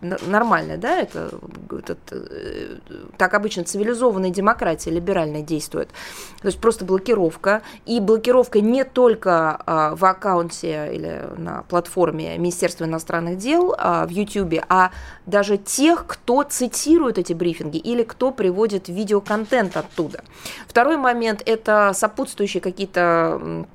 [0.00, 1.30] Нормально, да, это,
[1.70, 2.76] этот, э,
[3.18, 5.88] так обычно цивилизованная демократия либеральная действует.
[6.40, 7.62] То есть просто блокировка.
[7.84, 14.10] И блокировка не только а, в аккаунте или на платформе Министерства иностранных дел а, в
[14.10, 14.90] YouTube, а
[15.26, 20.24] даже тех, кто цитирует эти брифинги или кто приводит видеоконтент оттуда.
[20.66, 23.66] Второй момент– это сопутствующие какие-то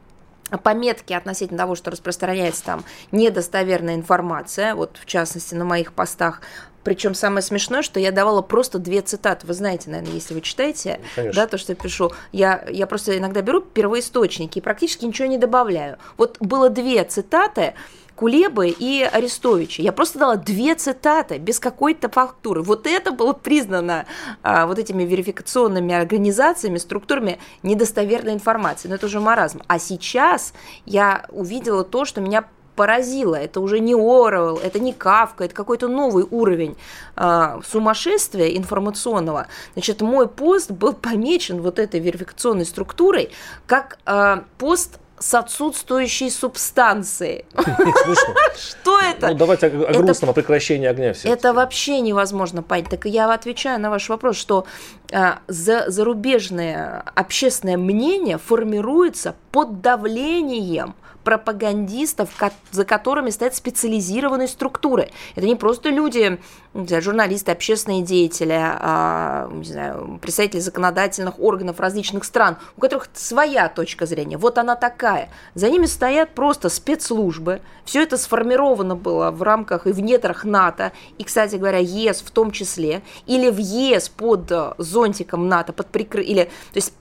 [0.64, 6.42] пометки относительно того, что распространяется там недостоверная информация, вот в частности на моих постах.
[6.84, 9.48] Причем самое смешное, что я давала просто две цитаты.
[9.48, 11.42] Вы знаете, наверное, если вы читаете, Конечно.
[11.42, 15.40] да, то, что я пишу, я, я просто иногда беру первоисточники и практически ничего не
[15.40, 15.98] добавляю.
[16.18, 17.74] Вот было две цитаты,
[18.16, 19.84] Кулебы и Арестовича.
[19.84, 22.62] Я просто дала две цитаты без какой-то фактуры.
[22.62, 24.06] Вот это было признано
[24.42, 28.88] а, вот этими верификационными организациями, структурами недостоверной информации.
[28.88, 29.62] Но это уже маразм.
[29.68, 30.54] А сейчас
[30.86, 33.36] я увидела то, что меня поразило.
[33.36, 36.78] Это уже не Оруэлл, это не Кавка, это какой-то новый уровень
[37.16, 39.48] а, сумасшествия информационного.
[39.74, 43.32] Значит, мой пост был помечен вот этой верификационной структурой
[43.66, 47.46] как а, пост с отсутствующей субстанцией.
[47.56, 49.30] Что это?
[49.30, 51.30] Ну, давайте о, грустном, о прекращении огня все.
[51.30, 52.90] Это вообще невозможно понять.
[52.90, 54.66] Так я отвечаю на ваш вопрос, что
[55.12, 62.30] а, за, зарубежное общественное мнение формируется под давлением пропагандистов,
[62.72, 65.10] за которыми стоят специализированные структуры.
[65.36, 66.40] Это не просто люди,
[66.74, 74.06] журналисты, общественные деятели, а, не знаю, представители законодательных органов различных стран, у которых своя точка
[74.06, 74.38] зрения.
[74.38, 75.30] Вот она такая.
[75.56, 77.62] За ними стоят просто спецслужбы.
[77.86, 82.30] Все это сформировано было в рамках и в недрах НАТО, и, кстати говоря, ЕС в
[82.30, 86.24] том числе, или в ЕС под э, зонтиком НАТО, под прикры...
[86.24, 86.94] или, то есть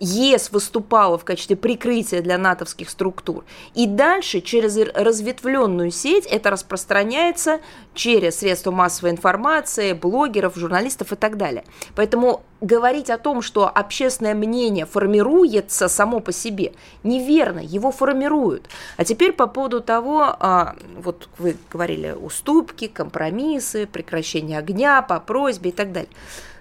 [0.00, 3.44] ЕС выступала в качестве прикрытия для натовских структур.
[3.74, 7.60] И дальше через разветвленную сеть это распространяется
[7.94, 11.64] через средства массовой информации, блогеров, журналистов и так далее.
[11.94, 18.68] Поэтому говорить о том, что общественное мнение формируется само по себе, неверно, его формируют.
[18.96, 25.70] А теперь по поводу того, а, вот вы говорили, уступки, компромиссы, прекращение огня по просьбе
[25.70, 26.10] и так далее.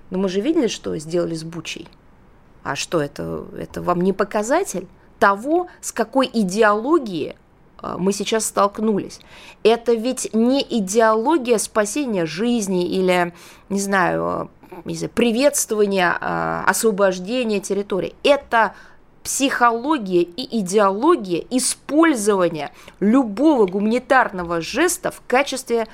[0.09, 1.87] Но мы же видели, что сделали с Бучей.
[2.63, 3.45] А что это?
[3.57, 4.87] Это вам не показатель
[5.19, 7.35] того, с какой идеологией
[7.77, 9.19] а, мы сейчас столкнулись.
[9.63, 13.33] Это ведь не идеология спасения жизни или,
[13.69, 14.49] не знаю,
[14.85, 18.15] знаю приветствования а, освобождения территории.
[18.23, 18.73] Это
[19.23, 25.87] психология и идеология использования любого гуманитарного жеста в качестве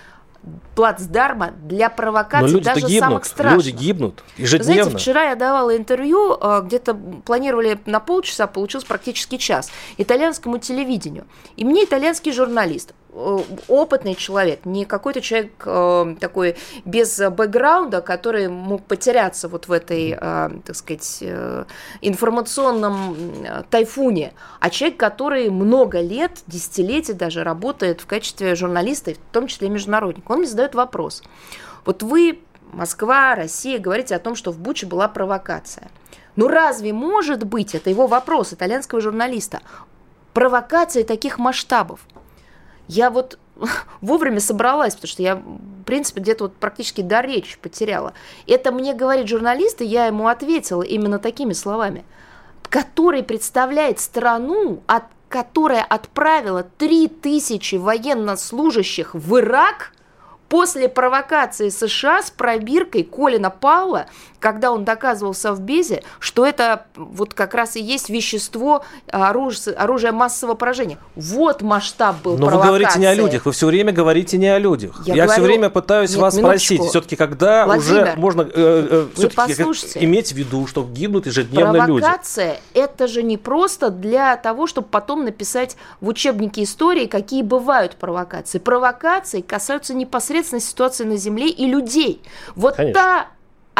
[0.75, 3.65] плацдарма для провокации Но люди даже гибнут, самых страшных.
[3.65, 4.83] Люди гибнут ежедневно.
[4.83, 6.93] Знаете, вчера я давала интервью, э, где-то
[7.25, 11.25] планировали на полчаса, получилось практически час, итальянскому телевидению.
[11.57, 18.83] И мне итальянский журналист опытный человек, не какой-то человек э, такой без бэкграунда, который мог
[18.83, 21.65] потеряться вот в этой, э, так сказать, э,
[22.01, 29.33] информационном э, тайфуне, а человек, который много лет, десятилетий даже работает в качестве журналиста, в
[29.33, 30.29] том числе международник.
[30.29, 31.23] Он мне задает вопрос.
[31.85, 32.39] Вот вы,
[32.71, 35.89] Москва, Россия, говорите о том, что в Буче была провокация.
[36.35, 39.61] Ну разве может быть, это его вопрос итальянского журналиста,
[40.33, 42.01] провокация таких масштабов?
[42.89, 43.37] Я вот
[44.01, 48.13] вовремя собралась, потому что я, в принципе, где-то вот практически до речи потеряла.
[48.47, 52.03] Это мне говорит журналист, и я ему ответила именно такими словами,
[52.63, 59.93] который представляет страну, от, которая отправила 3000 военнослужащих в Ирак–
[60.49, 64.07] После провокации США с пробиркой Колина Паула,
[64.39, 70.11] когда он доказывал в Совбезе, что это вот как раз и есть вещество оружие, оружие
[70.11, 70.97] массового поражения.
[71.15, 72.59] Вот масштаб был Но провокации.
[72.59, 75.01] вы говорите не о людях, вы все время говорите не о людях.
[75.05, 76.73] Я Я, говорю- все время пытаюсь Нет, вас минуточку.
[76.75, 81.85] спросить, все-таки когда Владимир, уже можно э, э, все-таки иметь в виду, что гибнут ежедневно
[81.85, 82.01] люди.
[82.01, 87.95] Провокация– это же не просто для того, чтобы потом написать в учебнике истории, какие бывают
[87.95, 88.59] провокации.
[88.59, 92.21] Провокации касаются непосредственно ситуации на Земле и людей.
[92.55, 93.01] Вот Конечно.
[93.01, 93.27] та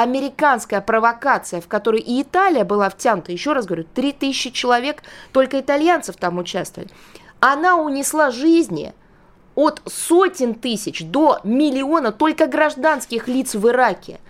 [0.04, 6.16] американская провокация, в которой и Италия была втянута, еще раз говорю, 3000 человек, только итальянцев
[6.16, 6.90] там участвовали,
[7.42, 8.94] она унесла жизни
[9.56, 14.22] от сотен тысяч до миллиона только гражданских лиц в Ираке.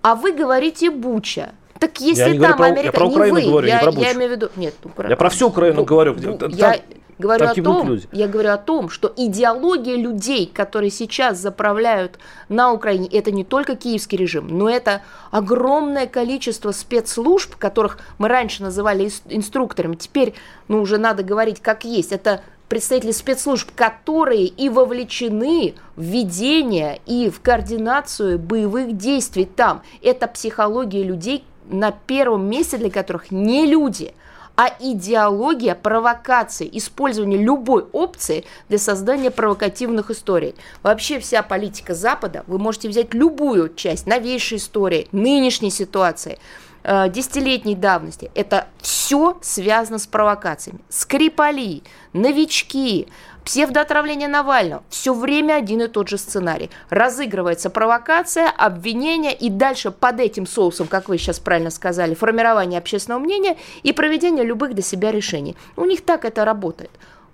[0.00, 1.50] А вы говорите Буча.
[1.78, 2.92] Так если не говорю там про- я Америка...
[2.96, 4.12] про не Украину вы, говорю, не я, про я Бучу.
[4.12, 4.48] имею в виду...
[4.56, 6.80] Нет, Укра- Я про всю Украину Ну, говорю, ну, там- я
[7.18, 8.08] говорю там о том, люди.
[8.12, 13.76] я говорю о том, что идеология людей, которые сейчас заправляют на Украине, это не только
[13.76, 20.34] киевский режим, но это огромное количество спецслужб, которых мы раньше называли инструкторами, теперь,
[20.68, 22.12] ну, уже надо говорить как есть.
[22.12, 29.82] Это представители спецслужб, которые и вовлечены в ведение и в координацию боевых действий там.
[30.02, 34.14] Это психология людей, на первом месте для которых не люди,
[34.58, 40.56] а идеология провокации, использование любой опции для создания провокативных историй.
[40.82, 46.40] Вообще вся политика Запада, вы можете взять любую часть новейшей истории, нынешней ситуации,
[46.82, 48.32] э, десятилетней давности.
[48.34, 50.80] Это все связано с провокациями.
[50.88, 53.06] Скрипали, новички,
[53.48, 54.82] псевдоотравление Навального.
[54.90, 56.68] Все время один и тот же сценарий.
[56.90, 63.20] Разыгрывается провокация, обвинение и дальше под этим соусом, как вы сейчас правильно сказали, формирование общественного
[63.20, 65.56] мнения и проведение любых для себя решений.
[65.76, 66.90] У них так это работает.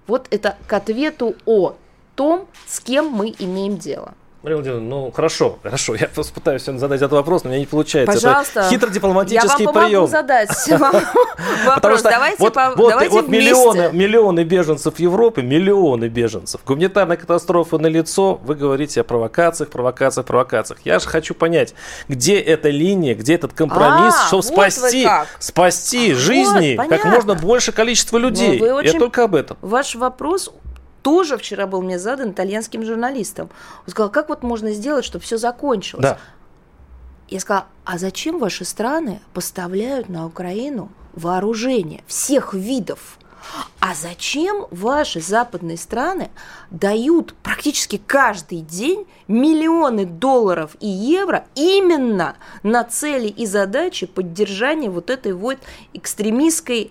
[0.06, 1.74] Вот это к ответу о
[2.14, 4.14] том, с кем мы имеем дело.
[4.44, 5.94] Мария Владимировна, ну хорошо, хорошо.
[5.94, 8.12] Я просто пытаюсь задать этот вопрос, но у меня не получается.
[8.12, 8.60] Пожалуйста.
[8.60, 10.06] Это хитро-дипломатический Я вам помогу прием.
[10.06, 10.50] задать
[11.66, 12.02] вопрос.
[12.02, 13.46] Давайте, вот, по- вот, давайте вот вместе.
[13.48, 16.60] миллионы, миллионы беженцев Европы, миллионы беженцев.
[16.66, 18.34] Гуманитарная катастрофа на лицо.
[18.44, 20.80] Вы говорите о провокациях, провокациях, провокациях.
[20.84, 21.74] Я же хочу понять,
[22.08, 27.34] где эта линия, где этот компромисс, А, чтобы вот спасти, спасти Вот, жизни как можно
[27.34, 28.62] больше количество людей.
[28.82, 29.56] Я только об этом.
[29.62, 30.50] Ваш вопрос
[31.04, 33.50] тоже вчера был мне задан итальянским журналистом.
[33.86, 36.02] Он сказал, как вот можно сделать, чтобы все закончилось?
[36.02, 36.18] Да.
[37.28, 43.18] Я сказала, а зачем ваши страны поставляют на Украину вооружение всех видов?
[43.78, 46.30] А зачем ваши западные страны
[46.70, 55.10] дают практически каждый день миллионы долларов и евро именно на цели и задачи поддержания вот
[55.10, 55.58] этой вот
[55.92, 56.90] экстремистской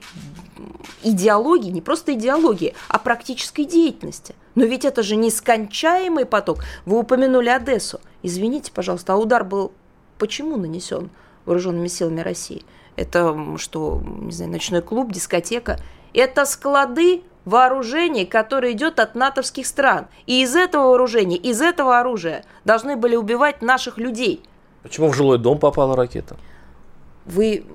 [1.04, 4.36] идеологии, не просто идеологии, а практической деятельности.
[4.56, 6.60] Но ведь это же нескончаемый поток.
[6.86, 8.00] Вы упомянули Одессу.
[8.22, 9.72] Извините, пожалуйста, а удар был
[10.18, 11.10] почему нанесен?
[11.46, 12.64] вооруженными силами России.
[12.96, 15.80] Это что, не знаю, ночной клуб, дискотека.
[16.14, 20.08] Это склады вооружений, которое идет от натовских стран.
[20.26, 24.44] И из этого вооружения, из этого оружия должны были убивать наших людей.
[24.84, 26.38] Почему в жилой дом попала ракета?
[27.26, 27.66] Вы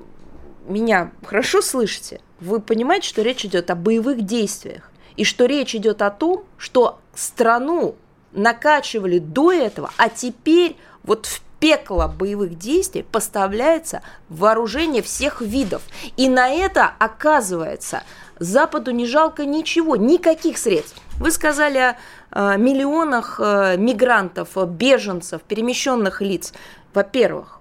[0.69, 2.21] меня хорошо слышите?
[2.41, 4.91] Вы понимаете, что речь идет о боевых действиях?
[5.17, 7.97] И что речь идет о том, что страну
[8.33, 15.83] накачивали до этого, а теперь вот в пекло боевых действий поставляется вооружение всех видов.
[16.17, 18.03] И на это, оказывается,
[18.39, 21.01] Западу не жалко ничего, никаких средств.
[21.19, 21.97] Вы сказали
[22.31, 26.53] о э, миллионах э, мигрантов, беженцев, перемещенных лиц.
[26.95, 27.59] Во-первых,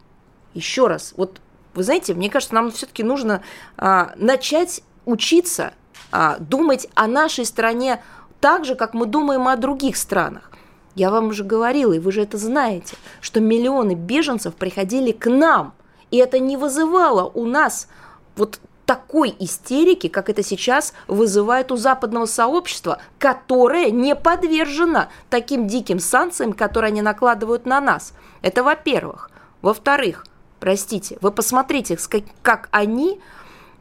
[0.54, 1.42] еще раз, вот
[1.78, 3.44] вы знаете, мне кажется, нам все-таки нужно
[3.78, 5.74] а, начать учиться
[6.12, 8.02] а, думать о нашей стране
[8.42, 10.52] так же, как мы думаем о других странах.
[10.96, 15.76] Я вам уже говорила, и вы же это знаете, что миллионы беженцев приходили к нам,
[16.10, 17.88] и это не вызывало у нас
[18.36, 26.00] вот такой истерики, как это сейчас вызывает у западного сообщества, которое не подвержено таким диким
[26.00, 28.14] санкциям, которые они накладывают на нас.
[28.42, 29.30] Это во-первых.
[29.62, 30.26] Во-вторых,
[30.60, 31.98] простите, вы посмотрите,
[32.42, 33.20] как они,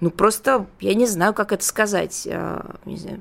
[0.00, 3.20] ну просто, я не знаю, как это сказать, а, не знаю,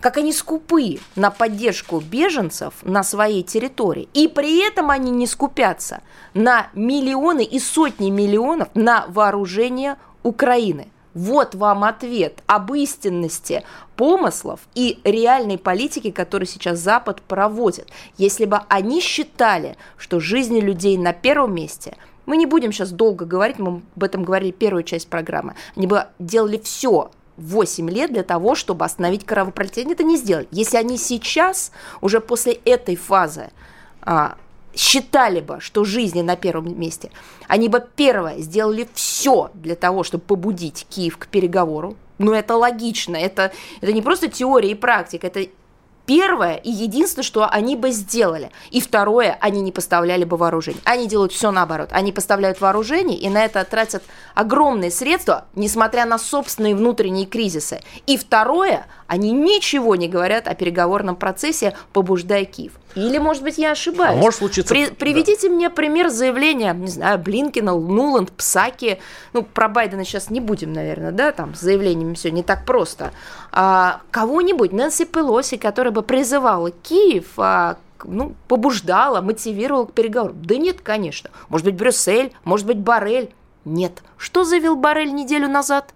[0.00, 6.00] как они скупы на поддержку беженцев на своей территории, и при этом они не скупятся
[6.32, 10.88] на миллионы и сотни миллионов на вооружение Украины.
[11.12, 13.64] Вот вам ответ об истинности
[13.96, 17.88] помыслов и реальной политики, которую сейчас Запад проводит.
[18.16, 21.96] Если бы они считали, что жизни людей на первом месте–
[22.30, 25.54] мы не будем сейчас долго говорить, мы об этом говорили первую часть программы.
[25.74, 29.82] Они бы делали все 8 лет для того, чтобы остановить кровопролитие.
[29.82, 30.46] Они это не сделали.
[30.52, 33.50] Если они сейчас, уже после этой фазы,
[34.02, 34.36] а,
[34.76, 37.10] считали бы, что жизни на первом месте,
[37.48, 41.96] они бы первое сделали все для того, чтобы побудить Киев к переговору.
[42.18, 43.50] Ну, это логично, это,
[43.80, 45.48] это не просто теория и практика, это
[46.10, 48.50] первое и единственное, что они бы сделали.
[48.72, 50.82] И второе, они не поставляли бы вооружение.
[50.84, 51.90] Они делают все наоборот.
[51.92, 54.02] Они поставляют вооружение и на это тратят
[54.34, 57.80] огромные средства, несмотря на собственные внутренние кризисы.
[58.08, 62.74] И второе, они ничего не говорят о переговорном процессе, побуждая Киев.
[62.94, 64.16] Или, может быть, я ошибаюсь.
[64.16, 64.72] А может случиться...
[64.72, 65.54] При, приведите да.
[65.56, 69.00] мне пример заявления, не знаю, Блинкина, Нуланд, Псаки.
[69.32, 73.10] Ну, про Байдена сейчас не будем, наверное, да, там, с заявлениями все не так просто.
[73.50, 80.40] А, кого-нибудь, Нэнси Пелоси, которая бы призывала Киев а, ну, побуждала, мотивировала к переговорам.
[80.40, 81.30] Да нет, конечно.
[81.48, 83.34] Может быть, Брюссель, может быть, Барель.
[83.64, 84.04] Нет.
[84.18, 85.94] Что заявил Барель неделю назад?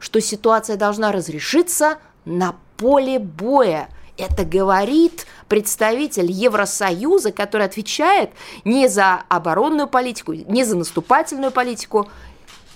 [0.00, 1.98] Что ситуация должна разрешиться
[2.30, 3.88] на поле боя–
[4.20, 8.30] это говорит представитель Евросоюза, который отвечает
[8.64, 12.08] не за оборонную политику, не за наступательную политику,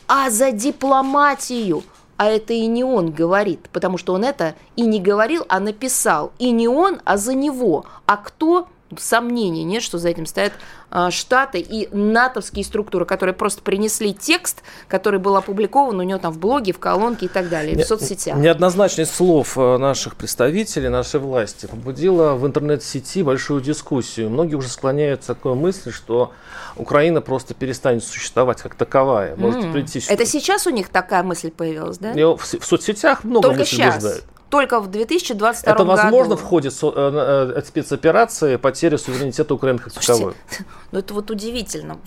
[0.09, 1.85] а за дипломатию.
[2.17, 6.33] А это и не он говорит, потому что он это и не говорил, а написал.
[6.39, 7.85] И не он, а за него.
[8.07, 8.69] А кто?
[8.99, 10.53] Сомнений нет, что за этим стоят
[10.91, 16.33] а, Штаты и натовские структуры, которые просто принесли текст, который был опубликован у него там
[16.33, 18.37] в блоге, в колонке и так далее, в соцсетях.
[18.37, 24.31] Неоднозначность слов э, наших представителей, нашей власти побудила в интернет-сети большую дискуссию.
[24.31, 26.33] Многие уже склоняются к такой мысли, что
[26.77, 29.35] Украина просто перестанет существовать как таковая.
[29.37, 29.73] Можете mm.
[29.73, 30.03] прийти...
[30.09, 32.13] Это сейчас у них такая мысль появилась, да?
[32.13, 36.47] В, в соцсетях много Только мыслей сейчас только в 2022 Это возможно году.
[36.47, 40.35] в э, э, спецоперации потери суверенитета Украины как таковой?
[40.93, 41.99] Ну это вот удивительно.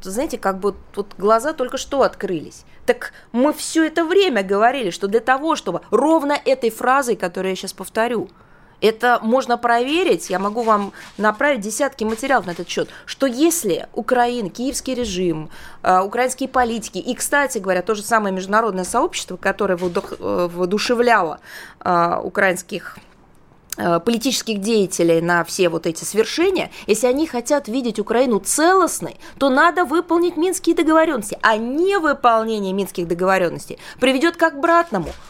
[0.00, 2.64] Знаете, как бы вот глаза только что открылись.
[2.86, 7.56] Так мы все это время говорили, что для того, чтобы ровно этой фразой, которую я
[7.56, 8.28] сейчас повторю,
[8.82, 14.50] это можно проверить, я могу вам направить десятки материалов на этот счет, что если Украина,
[14.50, 15.48] киевский режим,
[15.82, 21.40] э, украинские политики, и, кстати говоря, то же самое международное сообщество, которое э, воодушевляло
[21.80, 22.98] э, украинских
[24.04, 29.86] политических деятелей на все вот эти свершения, если они хотят видеть Украину целостной, то надо
[29.86, 35.08] выполнить минские договоренности, а невыполнение минских договоренностей приведет к обратному–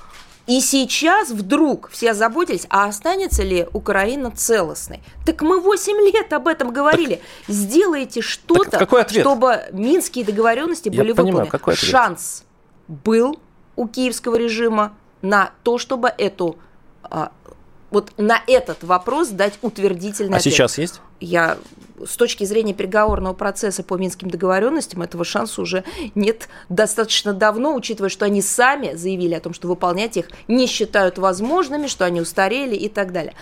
[0.52, 5.00] и сейчас вдруг все заботились, а останется ли Украина целостной?
[5.24, 7.16] Так мы 8 лет об этом говорили.
[7.16, 11.76] Так, Сделайте что-то, чтобы минские договоренности Я были понимаю, выполнены.
[11.76, 12.44] Шанс
[12.86, 13.40] был
[13.76, 16.58] у киевского режима на то, чтобы эту
[17.02, 17.32] а,
[17.92, 20.52] вот на этот вопрос дать утвердительный а ответ.
[20.52, 21.00] А сейчас есть?
[21.20, 21.58] Я
[22.04, 25.84] с точки зрения переговорного процесса по минским договоренностям этого шанса уже
[26.14, 31.18] нет достаточно давно, учитывая, что они сами заявили о том, что выполнять их не считают
[31.18, 33.34] возможными, что они устарели и так далее.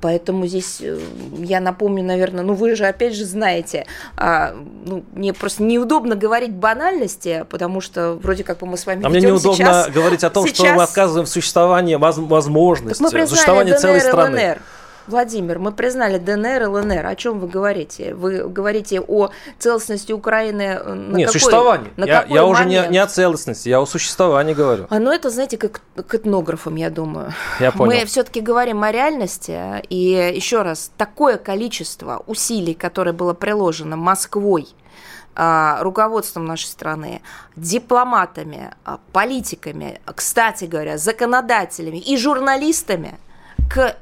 [0.00, 0.98] Поэтому здесь э,
[1.38, 3.86] я напомню, наверное, ну вы же опять же знаете,
[4.16, 9.04] а, ну, мне просто неудобно говорить банальности, потому что вроде как бы мы с вами
[9.04, 10.66] А мне неудобно сейчас, говорить о том, сейчас...
[10.66, 14.38] что мы отказываем в существовании возможности, так мы существования ДНР, целой страны.
[14.38, 14.62] ЛНР.
[15.06, 17.06] Владимир, мы признали ДНР и ЛНР.
[17.06, 18.14] О чем вы говорите?
[18.14, 21.90] Вы говорите о целостности Украины э, на Нет, какой, существовании.
[21.96, 24.86] На я я уже не, не о целостности, я о существовании говорю.
[24.90, 27.32] А ну это, знаете, как к этнографам, я думаю.
[27.60, 27.92] Я понял.
[27.92, 29.82] Мы все-таки говорим о реальности.
[29.88, 34.68] И еще раз, такое количество усилий, которое было приложено Москвой,
[35.38, 37.20] а, руководством нашей страны,
[37.56, 43.18] дипломатами, а, политиками, кстати говоря, законодателями и журналистами
[43.68, 43.96] к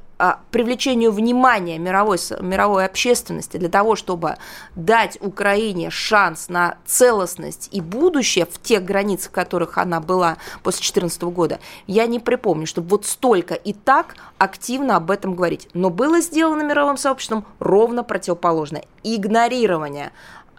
[0.50, 4.36] привлечению внимания мировой, мировой общественности для того, чтобы
[4.74, 10.80] дать Украине шанс на целостность и будущее в тех границах, в которых она была после
[10.80, 15.68] 2014 года, я не припомню, чтобы вот столько и так активно об этом говорить.
[15.74, 18.84] Но было сделано мировым сообществом ровно противоположное.
[19.02, 20.12] Игнорирование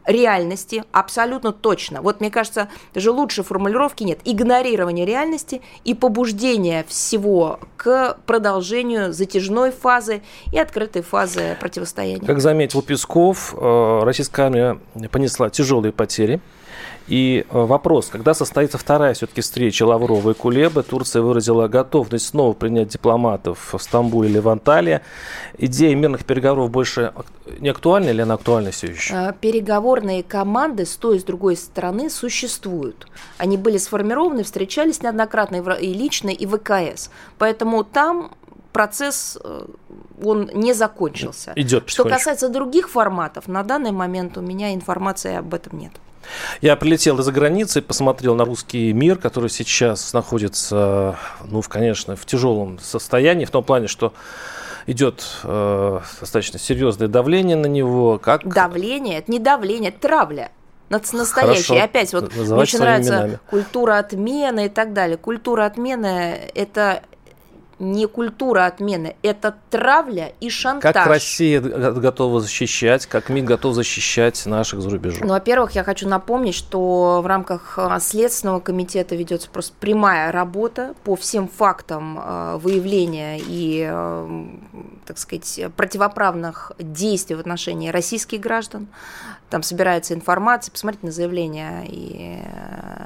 [0.05, 2.01] реальности, абсолютно точно.
[2.01, 4.19] Вот мне кажется, даже лучшей формулировки нет.
[4.25, 12.25] Игнорирование реальности и побуждение всего к продолжению затяжной фазы и открытой фазы противостояния.
[12.25, 14.79] Как заметил Песков, э, российская армия
[15.11, 16.41] понесла тяжелые потери.
[17.07, 22.53] И э, вопрос, когда состоится вторая все-таки встреча Лаврова и Кулебы, Турция выразила готовность снова
[22.53, 25.01] принять дипломатов в Стамбуле или в Анталии.
[25.57, 27.13] Идея мирных переговоров больше
[27.59, 29.13] не актуальна или она актуальна все еще?
[29.13, 33.07] Э, переговорные команды с той и с другой стороны существуют.
[33.37, 37.11] Они были сформированы, встречались неоднократно и лично, и в ВКС.
[37.37, 38.31] Поэтому там
[38.73, 39.67] процесс э,
[40.23, 41.53] он не закончился.
[41.55, 45.91] Идет Что касается других форматов, на данный момент у меня информации об этом нет.
[46.61, 52.79] Я прилетел из-за границы, посмотрел на русский мир, который сейчас находится, ну, конечно, в тяжелом
[52.79, 54.13] состоянии, в том плане, что
[54.87, 58.19] идет э, достаточно серьезное давление на него.
[58.19, 58.47] Как...
[58.47, 59.19] Давление?
[59.19, 60.51] Это не давление, это травля
[60.89, 61.83] настоящее.
[61.83, 63.39] Опять вот мне очень нравится именами.
[63.49, 65.17] культура отмены и так далее.
[65.17, 67.01] Культура отмены– это
[67.79, 70.93] не культура отмены, это травля и шантаж.
[70.93, 75.27] Как Россия готова защищать, как МИД готов защищать наших за рубежом?
[75.27, 80.95] Ну, во-первых, я хочу напомнить, что в рамках а, Следственного комитета ведется просто прямая работа
[81.03, 84.47] по всем фактам а, выявления и, а,
[85.05, 88.87] так сказать, противоправных действий в отношении российских граждан.
[89.49, 92.39] Там собирается информация, посмотрите на заявление и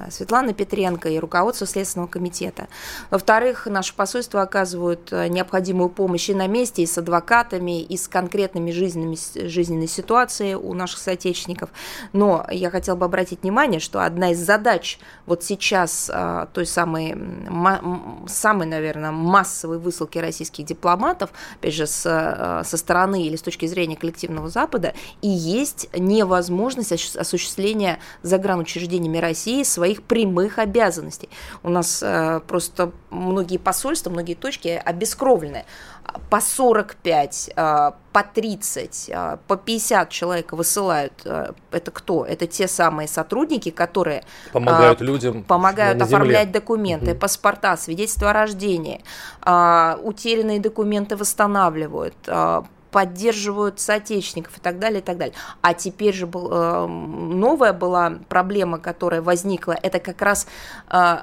[0.09, 2.67] Светланы Петренко, и руководство Следственного комитета.
[3.09, 7.95] Во-вторых, наше посольство оказывается оказывают э, необходимую помощь и на месте, и с адвокатами, и
[7.95, 11.69] с конкретными жизненными, жизненной ситуацией у наших соотечественников.
[12.11, 17.17] Но я хотела бы обратить внимание, что одна из задач вот сейчас э, той самой,
[18.27, 23.65] самой, наверное, массовой высылки российских дипломатов, опять же, с, э, со стороны или с точки
[23.65, 31.29] зрения коллективного Запада, и есть невозможность осуществления загранучреждениями России своих прямых обязанностей.
[31.63, 32.03] У нас
[32.47, 35.65] просто многие посольства, многие точки точки обескровлены.
[36.31, 41.13] По 45, а, по 30, а, по 50 человек высылают.
[41.25, 42.25] А, это кто?
[42.25, 47.19] Это те самые сотрудники, которые помогают людям, помогают оформлять документы, угу.
[47.19, 49.03] паспорта, свидетельства о рождении,
[50.03, 52.15] утерянные документы восстанавливают,
[52.91, 55.35] поддерживают соотечественников и так далее, и так далее.
[55.61, 60.47] А теперь же был, э, новая была проблема, которая возникла, это как раз
[60.89, 61.17] э,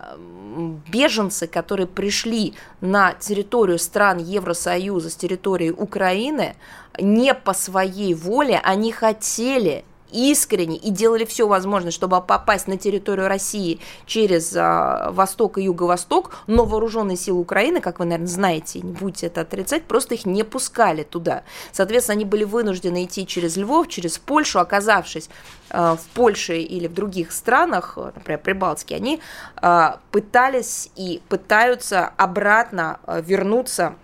[0.57, 6.57] беженцы, которые пришли на территорию стран Евросоюза с территории Украины,
[6.99, 9.85] не по своей воле, они хотели
[10.17, 16.31] искренне и делали все возможное, чтобы попасть на территорию России через а, восток и юго-восток,
[16.47, 20.43] но вооруженные силы Украины, как вы, наверное, знаете, не будете это отрицать, просто их не
[20.43, 21.43] пускали туда.
[21.73, 25.29] Соответственно, они были вынуждены идти через Львов, через Польшу, оказавшись
[25.71, 29.21] а, в Польше или в других странах, например, Прибалтике, они
[29.57, 33.97] а, пытались и пытаются обратно вернуться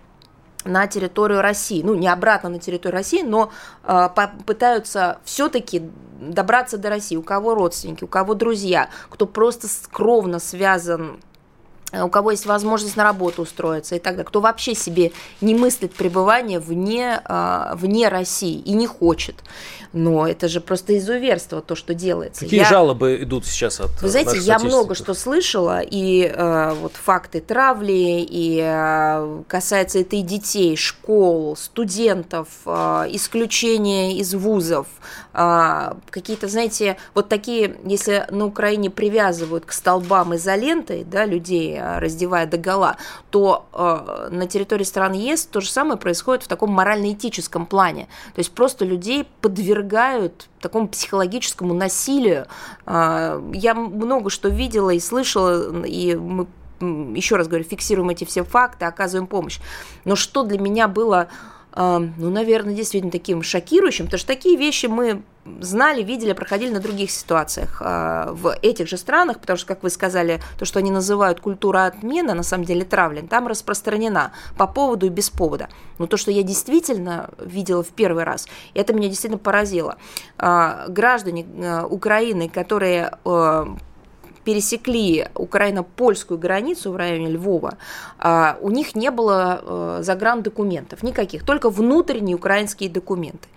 [0.65, 1.81] на территорию России.
[1.83, 3.51] Ну, не обратно на территорию России, но
[3.83, 4.09] э,
[4.45, 5.83] пытаются все-таки
[6.19, 7.15] добраться до России.
[7.15, 11.19] У кого родственники, у кого друзья, кто просто скромно связан
[11.93, 15.93] у кого есть возможность на работу устроиться и так далее, кто вообще себе не мыслит
[15.93, 17.21] пребывание вне,
[17.75, 19.35] вне России и не хочет.
[19.93, 22.45] Но это же просто изуверство, то, что делается.
[22.45, 22.65] Какие я...
[22.65, 28.25] жалобы идут сейчас от Вы знаете, я много что слышала, и э, вот факты травли,
[28.27, 34.87] и э, касается это и детей, школ, студентов, э, исключения из вузов,
[35.35, 42.45] э, какие-то, знаете, вот такие, если на Украине привязывают к столбам изолентой, да, людей, раздевая
[42.45, 42.97] до гола,
[43.29, 48.07] то э, на территории стран ЕС то же самое происходит в таком морально-этическом плане.
[48.35, 52.47] То есть просто людей подвергают такому психологическому насилию.
[52.85, 56.47] Э, я много что видела и слышала, и мы
[56.79, 59.59] еще раз говорю, фиксируем эти все факты, оказываем помощь.
[60.05, 61.29] Но что для меня было
[61.75, 65.23] ну, наверное, действительно таким шокирующим, потому что такие вещи мы
[65.59, 69.89] знали, видели, проходили на других ситуациях а, в этих же странах, потому что, как вы
[69.89, 75.07] сказали, то, что они называют культура отмены, на самом деле травлен, там распространена по поводу
[75.07, 75.69] и без повода.
[75.99, 79.97] Но то, что я действительно видела в первый раз, это меня действительно поразило.
[80.37, 83.11] А, граждане а, Украины, которые
[84.43, 87.77] пересекли украино-польскую границу в районе Львова,
[88.19, 93.47] а, у них не было э, загран-документов никаких, только внутренние украинские документы.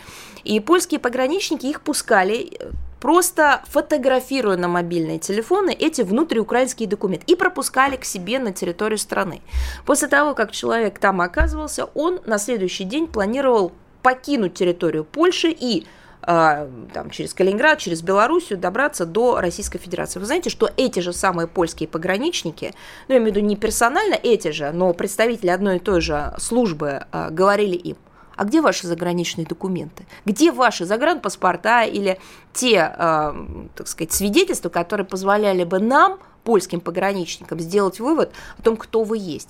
[0.45, 2.71] И польские пограничники их пускали э,
[3.01, 9.43] просто фотографируя на мобильные телефоны эти внутриукраинские документы и пропускали к себе на территорию страны.
[9.85, 13.73] После того, как человек там оказывался, он на следующий день планировал
[14.03, 15.87] покинуть территорию Польши и
[16.27, 20.19] там, через Калининград, через Белоруссию добраться до Российской Федерации.
[20.19, 22.75] Вы знаете, что эти же самые польские пограничники,
[23.07, 26.35] ну, я имею в виду не персонально эти же, но представители одной и той же
[26.39, 27.97] службы а, говорили им,
[28.37, 30.07] а где ваши заграничные документы?
[30.25, 32.19] Где ваши загранпаспорта или
[32.53, 33.35] те, э,
[33.75, 39.19] так сказать, свидетельства, которые позволяли бы нам, польским пограничникам, сделать вывод о том, кто вы
[39.19, 39.49] есть?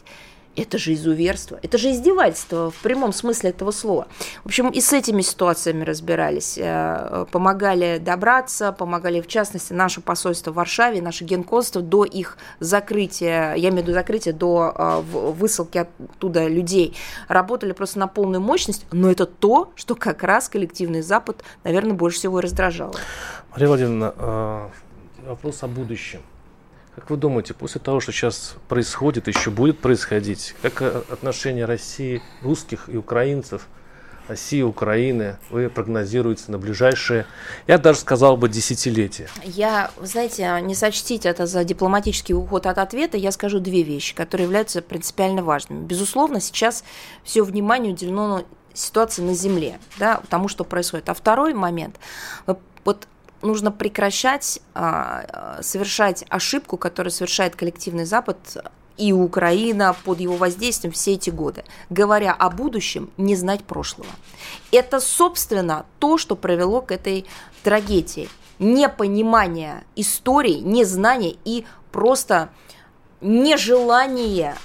[0.57, 4.09] Это же изуверство, это же издевательство в прямом смысле этого слова.
[4.42, 10.52] В общем, и с этими ситуациями разбирались, э, помогали добраться, помогали, в частности, наше посольство
[10.52, 15.78] в Варшаве, наше генконство до их закрытия, я имею в виду закрытия, до э, высылки
[15.78, 16.96] оттуда людей,
[17.28, 22.18] работали просто на полную мощность, но это то, что как раз коллективный Запад, наверное, больше
[22.18, 22.94] всего и раздражало.
[23.50, 24.68] Мария Владимировна, э,
[25.26, 26.20] вопрос о будущем.
[26.97, 32.22] Как вы думаете, после того, что сейчас происходит, еще будет происходить, как э, отношения России,
[32.42, 33.68] русских и украинцев,
[34.28, 37.26] России и Украины вы прогнозируете на ближайшие,
[37.66, 39.28] я даже сказал бы, десятилетия?
[39.44, 44.47] Я, знаете, не сочтите это за дипломатический уход от ответа, я скажу две вещи, которые
[44.47, 45.84] являются принципиально важными.
[45.84, 46.82] Безусловно, сейчас
[47.24, 51.11] все внимание уделено ситуации на Земле, да, тому, что происходит.
[51.11, 51.97] А второй момент,
[52.47, 53.07] вот
[53.47, 58.38] нужно прекращать а, совершать ошибку, которую совершает коллективный Запад
[58.97, 64.09] и Украина под его воздействием все эти годы, говоря о будущем, не знать прошлого.
[64.72, 67.26] Это, собственно, то, что привело к этой
[67.62, 68.28] трагедии.
[68.59, 72.49] Непонимание истории, незнание и просто
[73.20, 74.57] нежелание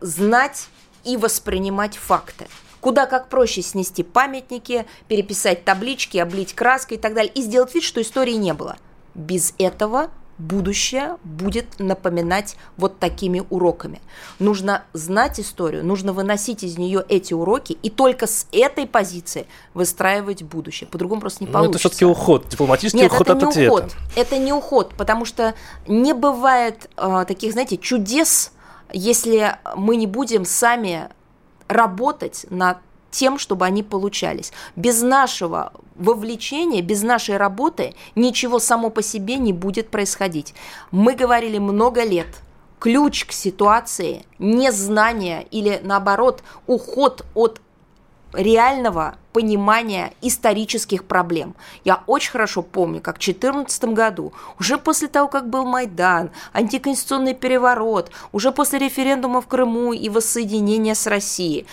[0.00, 0.68] знать
[1.04, 2.46] и воспринимать факты
[2.80, 7.82] куда как проще снести памятники, переписать таблички, облить краской и так далее, и сделать вид,
[7.82, 8.76] что истории не было.
[9.14, 10.10] Без этого
[10.40, 14.00] будущее будет напоминать вот такими уроками.
[14.38, 20.42] Нужно знать историю, нужно выносить из нее эти уроки и только с этой позиции выстраивать
[20.42, 20.88] будущее.
[20.88, 21.68] По-другому просто не получится.
[21.68, 23.72] Но это все-таки уход, дипломатический Нет, уход это от не ответа.
[23.72, 23.96] Уход.
[24.16, 25.54] Это не уход, потому что
[25.86, 28.52] не бывает э, таких, знаете, чудес,
[28.92, 31.10] если мы не будем сами
[31.70, 32.78] работать над
[33.10, 34.52] тем, чтобы они получались.
[34.76, 40.54] Без нашего вовлечения, без нашей работы ничего само по себе не будет происходить.
[40.90, 42.28] Мы говорили много лет,
[42.78, 47.60] ключ к ситуации– незнание или, наоборот, уход от
[48.32, 51.54] реального понимания исторических проблем.
[51.84, 57.34] Я очень хорошо помню, как в 2014 году, уже после того, как был Майдан, антиконституционный
[57.34, 61.66] переворот, уже после референдума в Крыму и воссоединения с Россией,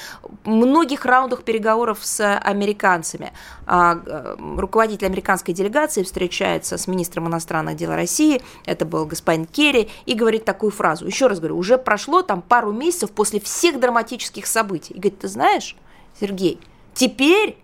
[0.43, 3.33] многих раундах переговоров с американцами,
[3.65, 9.89] а, э, руководитель американской делегации встречается с министром иностранных дел России, это был господин Керри,
[10.05, 14.45] и говорит такую фразу, еще раз говорю, уже прошло там пару месяцев после всех драматических
[14.45, 14.93] событий.
[14.93, 15.75] И говорит, ты знаешь,
[16.19, 16.59] Сергей,
[16.93, 17.57] теперь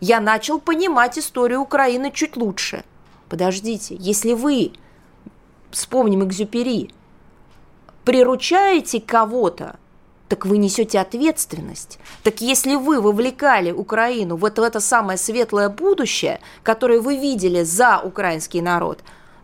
[0.00, 2.84] я начал понимать историю Украины чуть лучше.
[3.28, 4.72] Подождите, если вы,
[5.70, 6.90] вспомним Экзюпери,
[8.04, 9.76] приручаете кого-то,
[10.28, 11.98] так вы несете ответственность.
[12.22, 17.62] Так если вы вовлекали Украину в это, в это самое светлое будущее, которое вы видели
[17.62, 19.00] за украинский народ,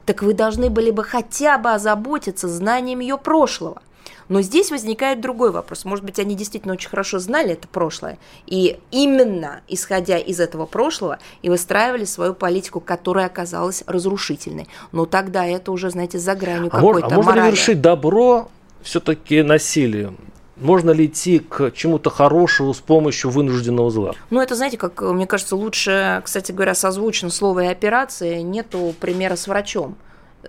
[0.06, 3.82] так вы должны были бы хотя бы озаботиться знанием ее прошлого–
[4.28, 5.84] но здесь возникает другой вопрос.
[5.84, 11.18] Может быть, они действительно очень хорошо знали это прошлое, и именно исходя из этого прошлого
[11.42, 14.68] и выстраивали свою политику, которая оказалась разрушительной.
[14.92, 18.48] Но тогда это уже, знаете, за гранью а какой-то А можно ли вершить добро
[18.82, 20.16] все-таки насилием?
[20.56, 24.12] Можно ли идти к чему-то хорошему с помощью вынужденного зла?
[24.30, 29.34] Ну, это, знаете, как, мне кажется, лучше, кстати говоря, созвучно слово и операции, нету примера
[29.34, 29.96] с врачом.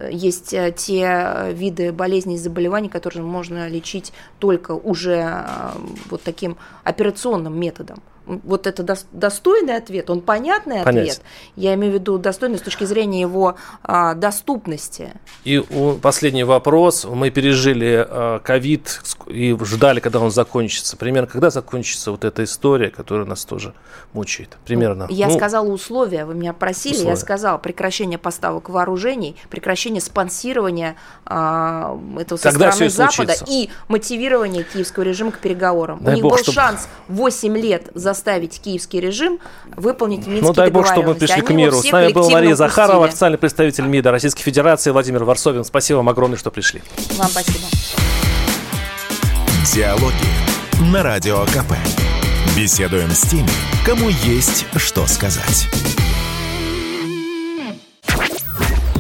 [0.10, 5.46] Есть те виды болезней и заболеваний, которые можно лечить только уже
[6.10, 10.86] вот таким операционным методом вот это достойный ответ, он понятный ответ.
[10.86, 11.22] Понять.
[11.56, 15.12] Я имею в виду достойный с точки зрения его а, доступности.
[15.44, 17.06] И у, последний вопрос.
[17.06, 20.96] Мы пережили а, ковид а, и ждали, когда он закончится.
[20.96, 23.74] Примерно когда закончится вот эта история, которая нас тоже
[24.14, 24.58] мучает?
[24.66, 25.08] Примерно.
[25.10, 27.12] Я ну, сказала условия, вы меня просили, условия.
[27.12, 30.96] я сказала прекращение поставок вооружений, прекращение спонсирования
[31.26, 33.46] а, этого со когда стороны Запада случится?
[33.48, 36.00] и мотивирование киевского режима к переговорам.
[36.02, 36.56] Дай у них Бог, был чтобы...
[36.56, 39.40] шанс 8 лет за заставить киевский режим
[39.76, 41.82] выполнить Минские Ну дай бог, чтобы мы пришли Они к миру.
[41.82, 42.54] С нами была Мария упустили.
[42.54, 45.64] Захарова, официальный представитель МИДа Российской Федерации, Владимир Варсовин.
[45.64, 46.82] Спасибо вам огромное, что пришли.
[47.18, 47.66] Вам спасибо.
[49.74, 51.74] Диалоги на Радио КП.
[52.56, 53.50] Беседуем с теми,
[53.86, 55.68] кому есть что сказать.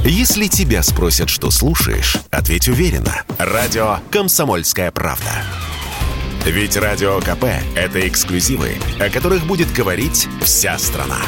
[0.05, 3.23] Если тебя спросят, что слушаешь, ответь уверенно.
[3.37, 5.31] Радио «Комсомольская правда».
[6.45, 11.19] Ведь Радио КП– это эксклюзивы, о которых будет говорить вся страна.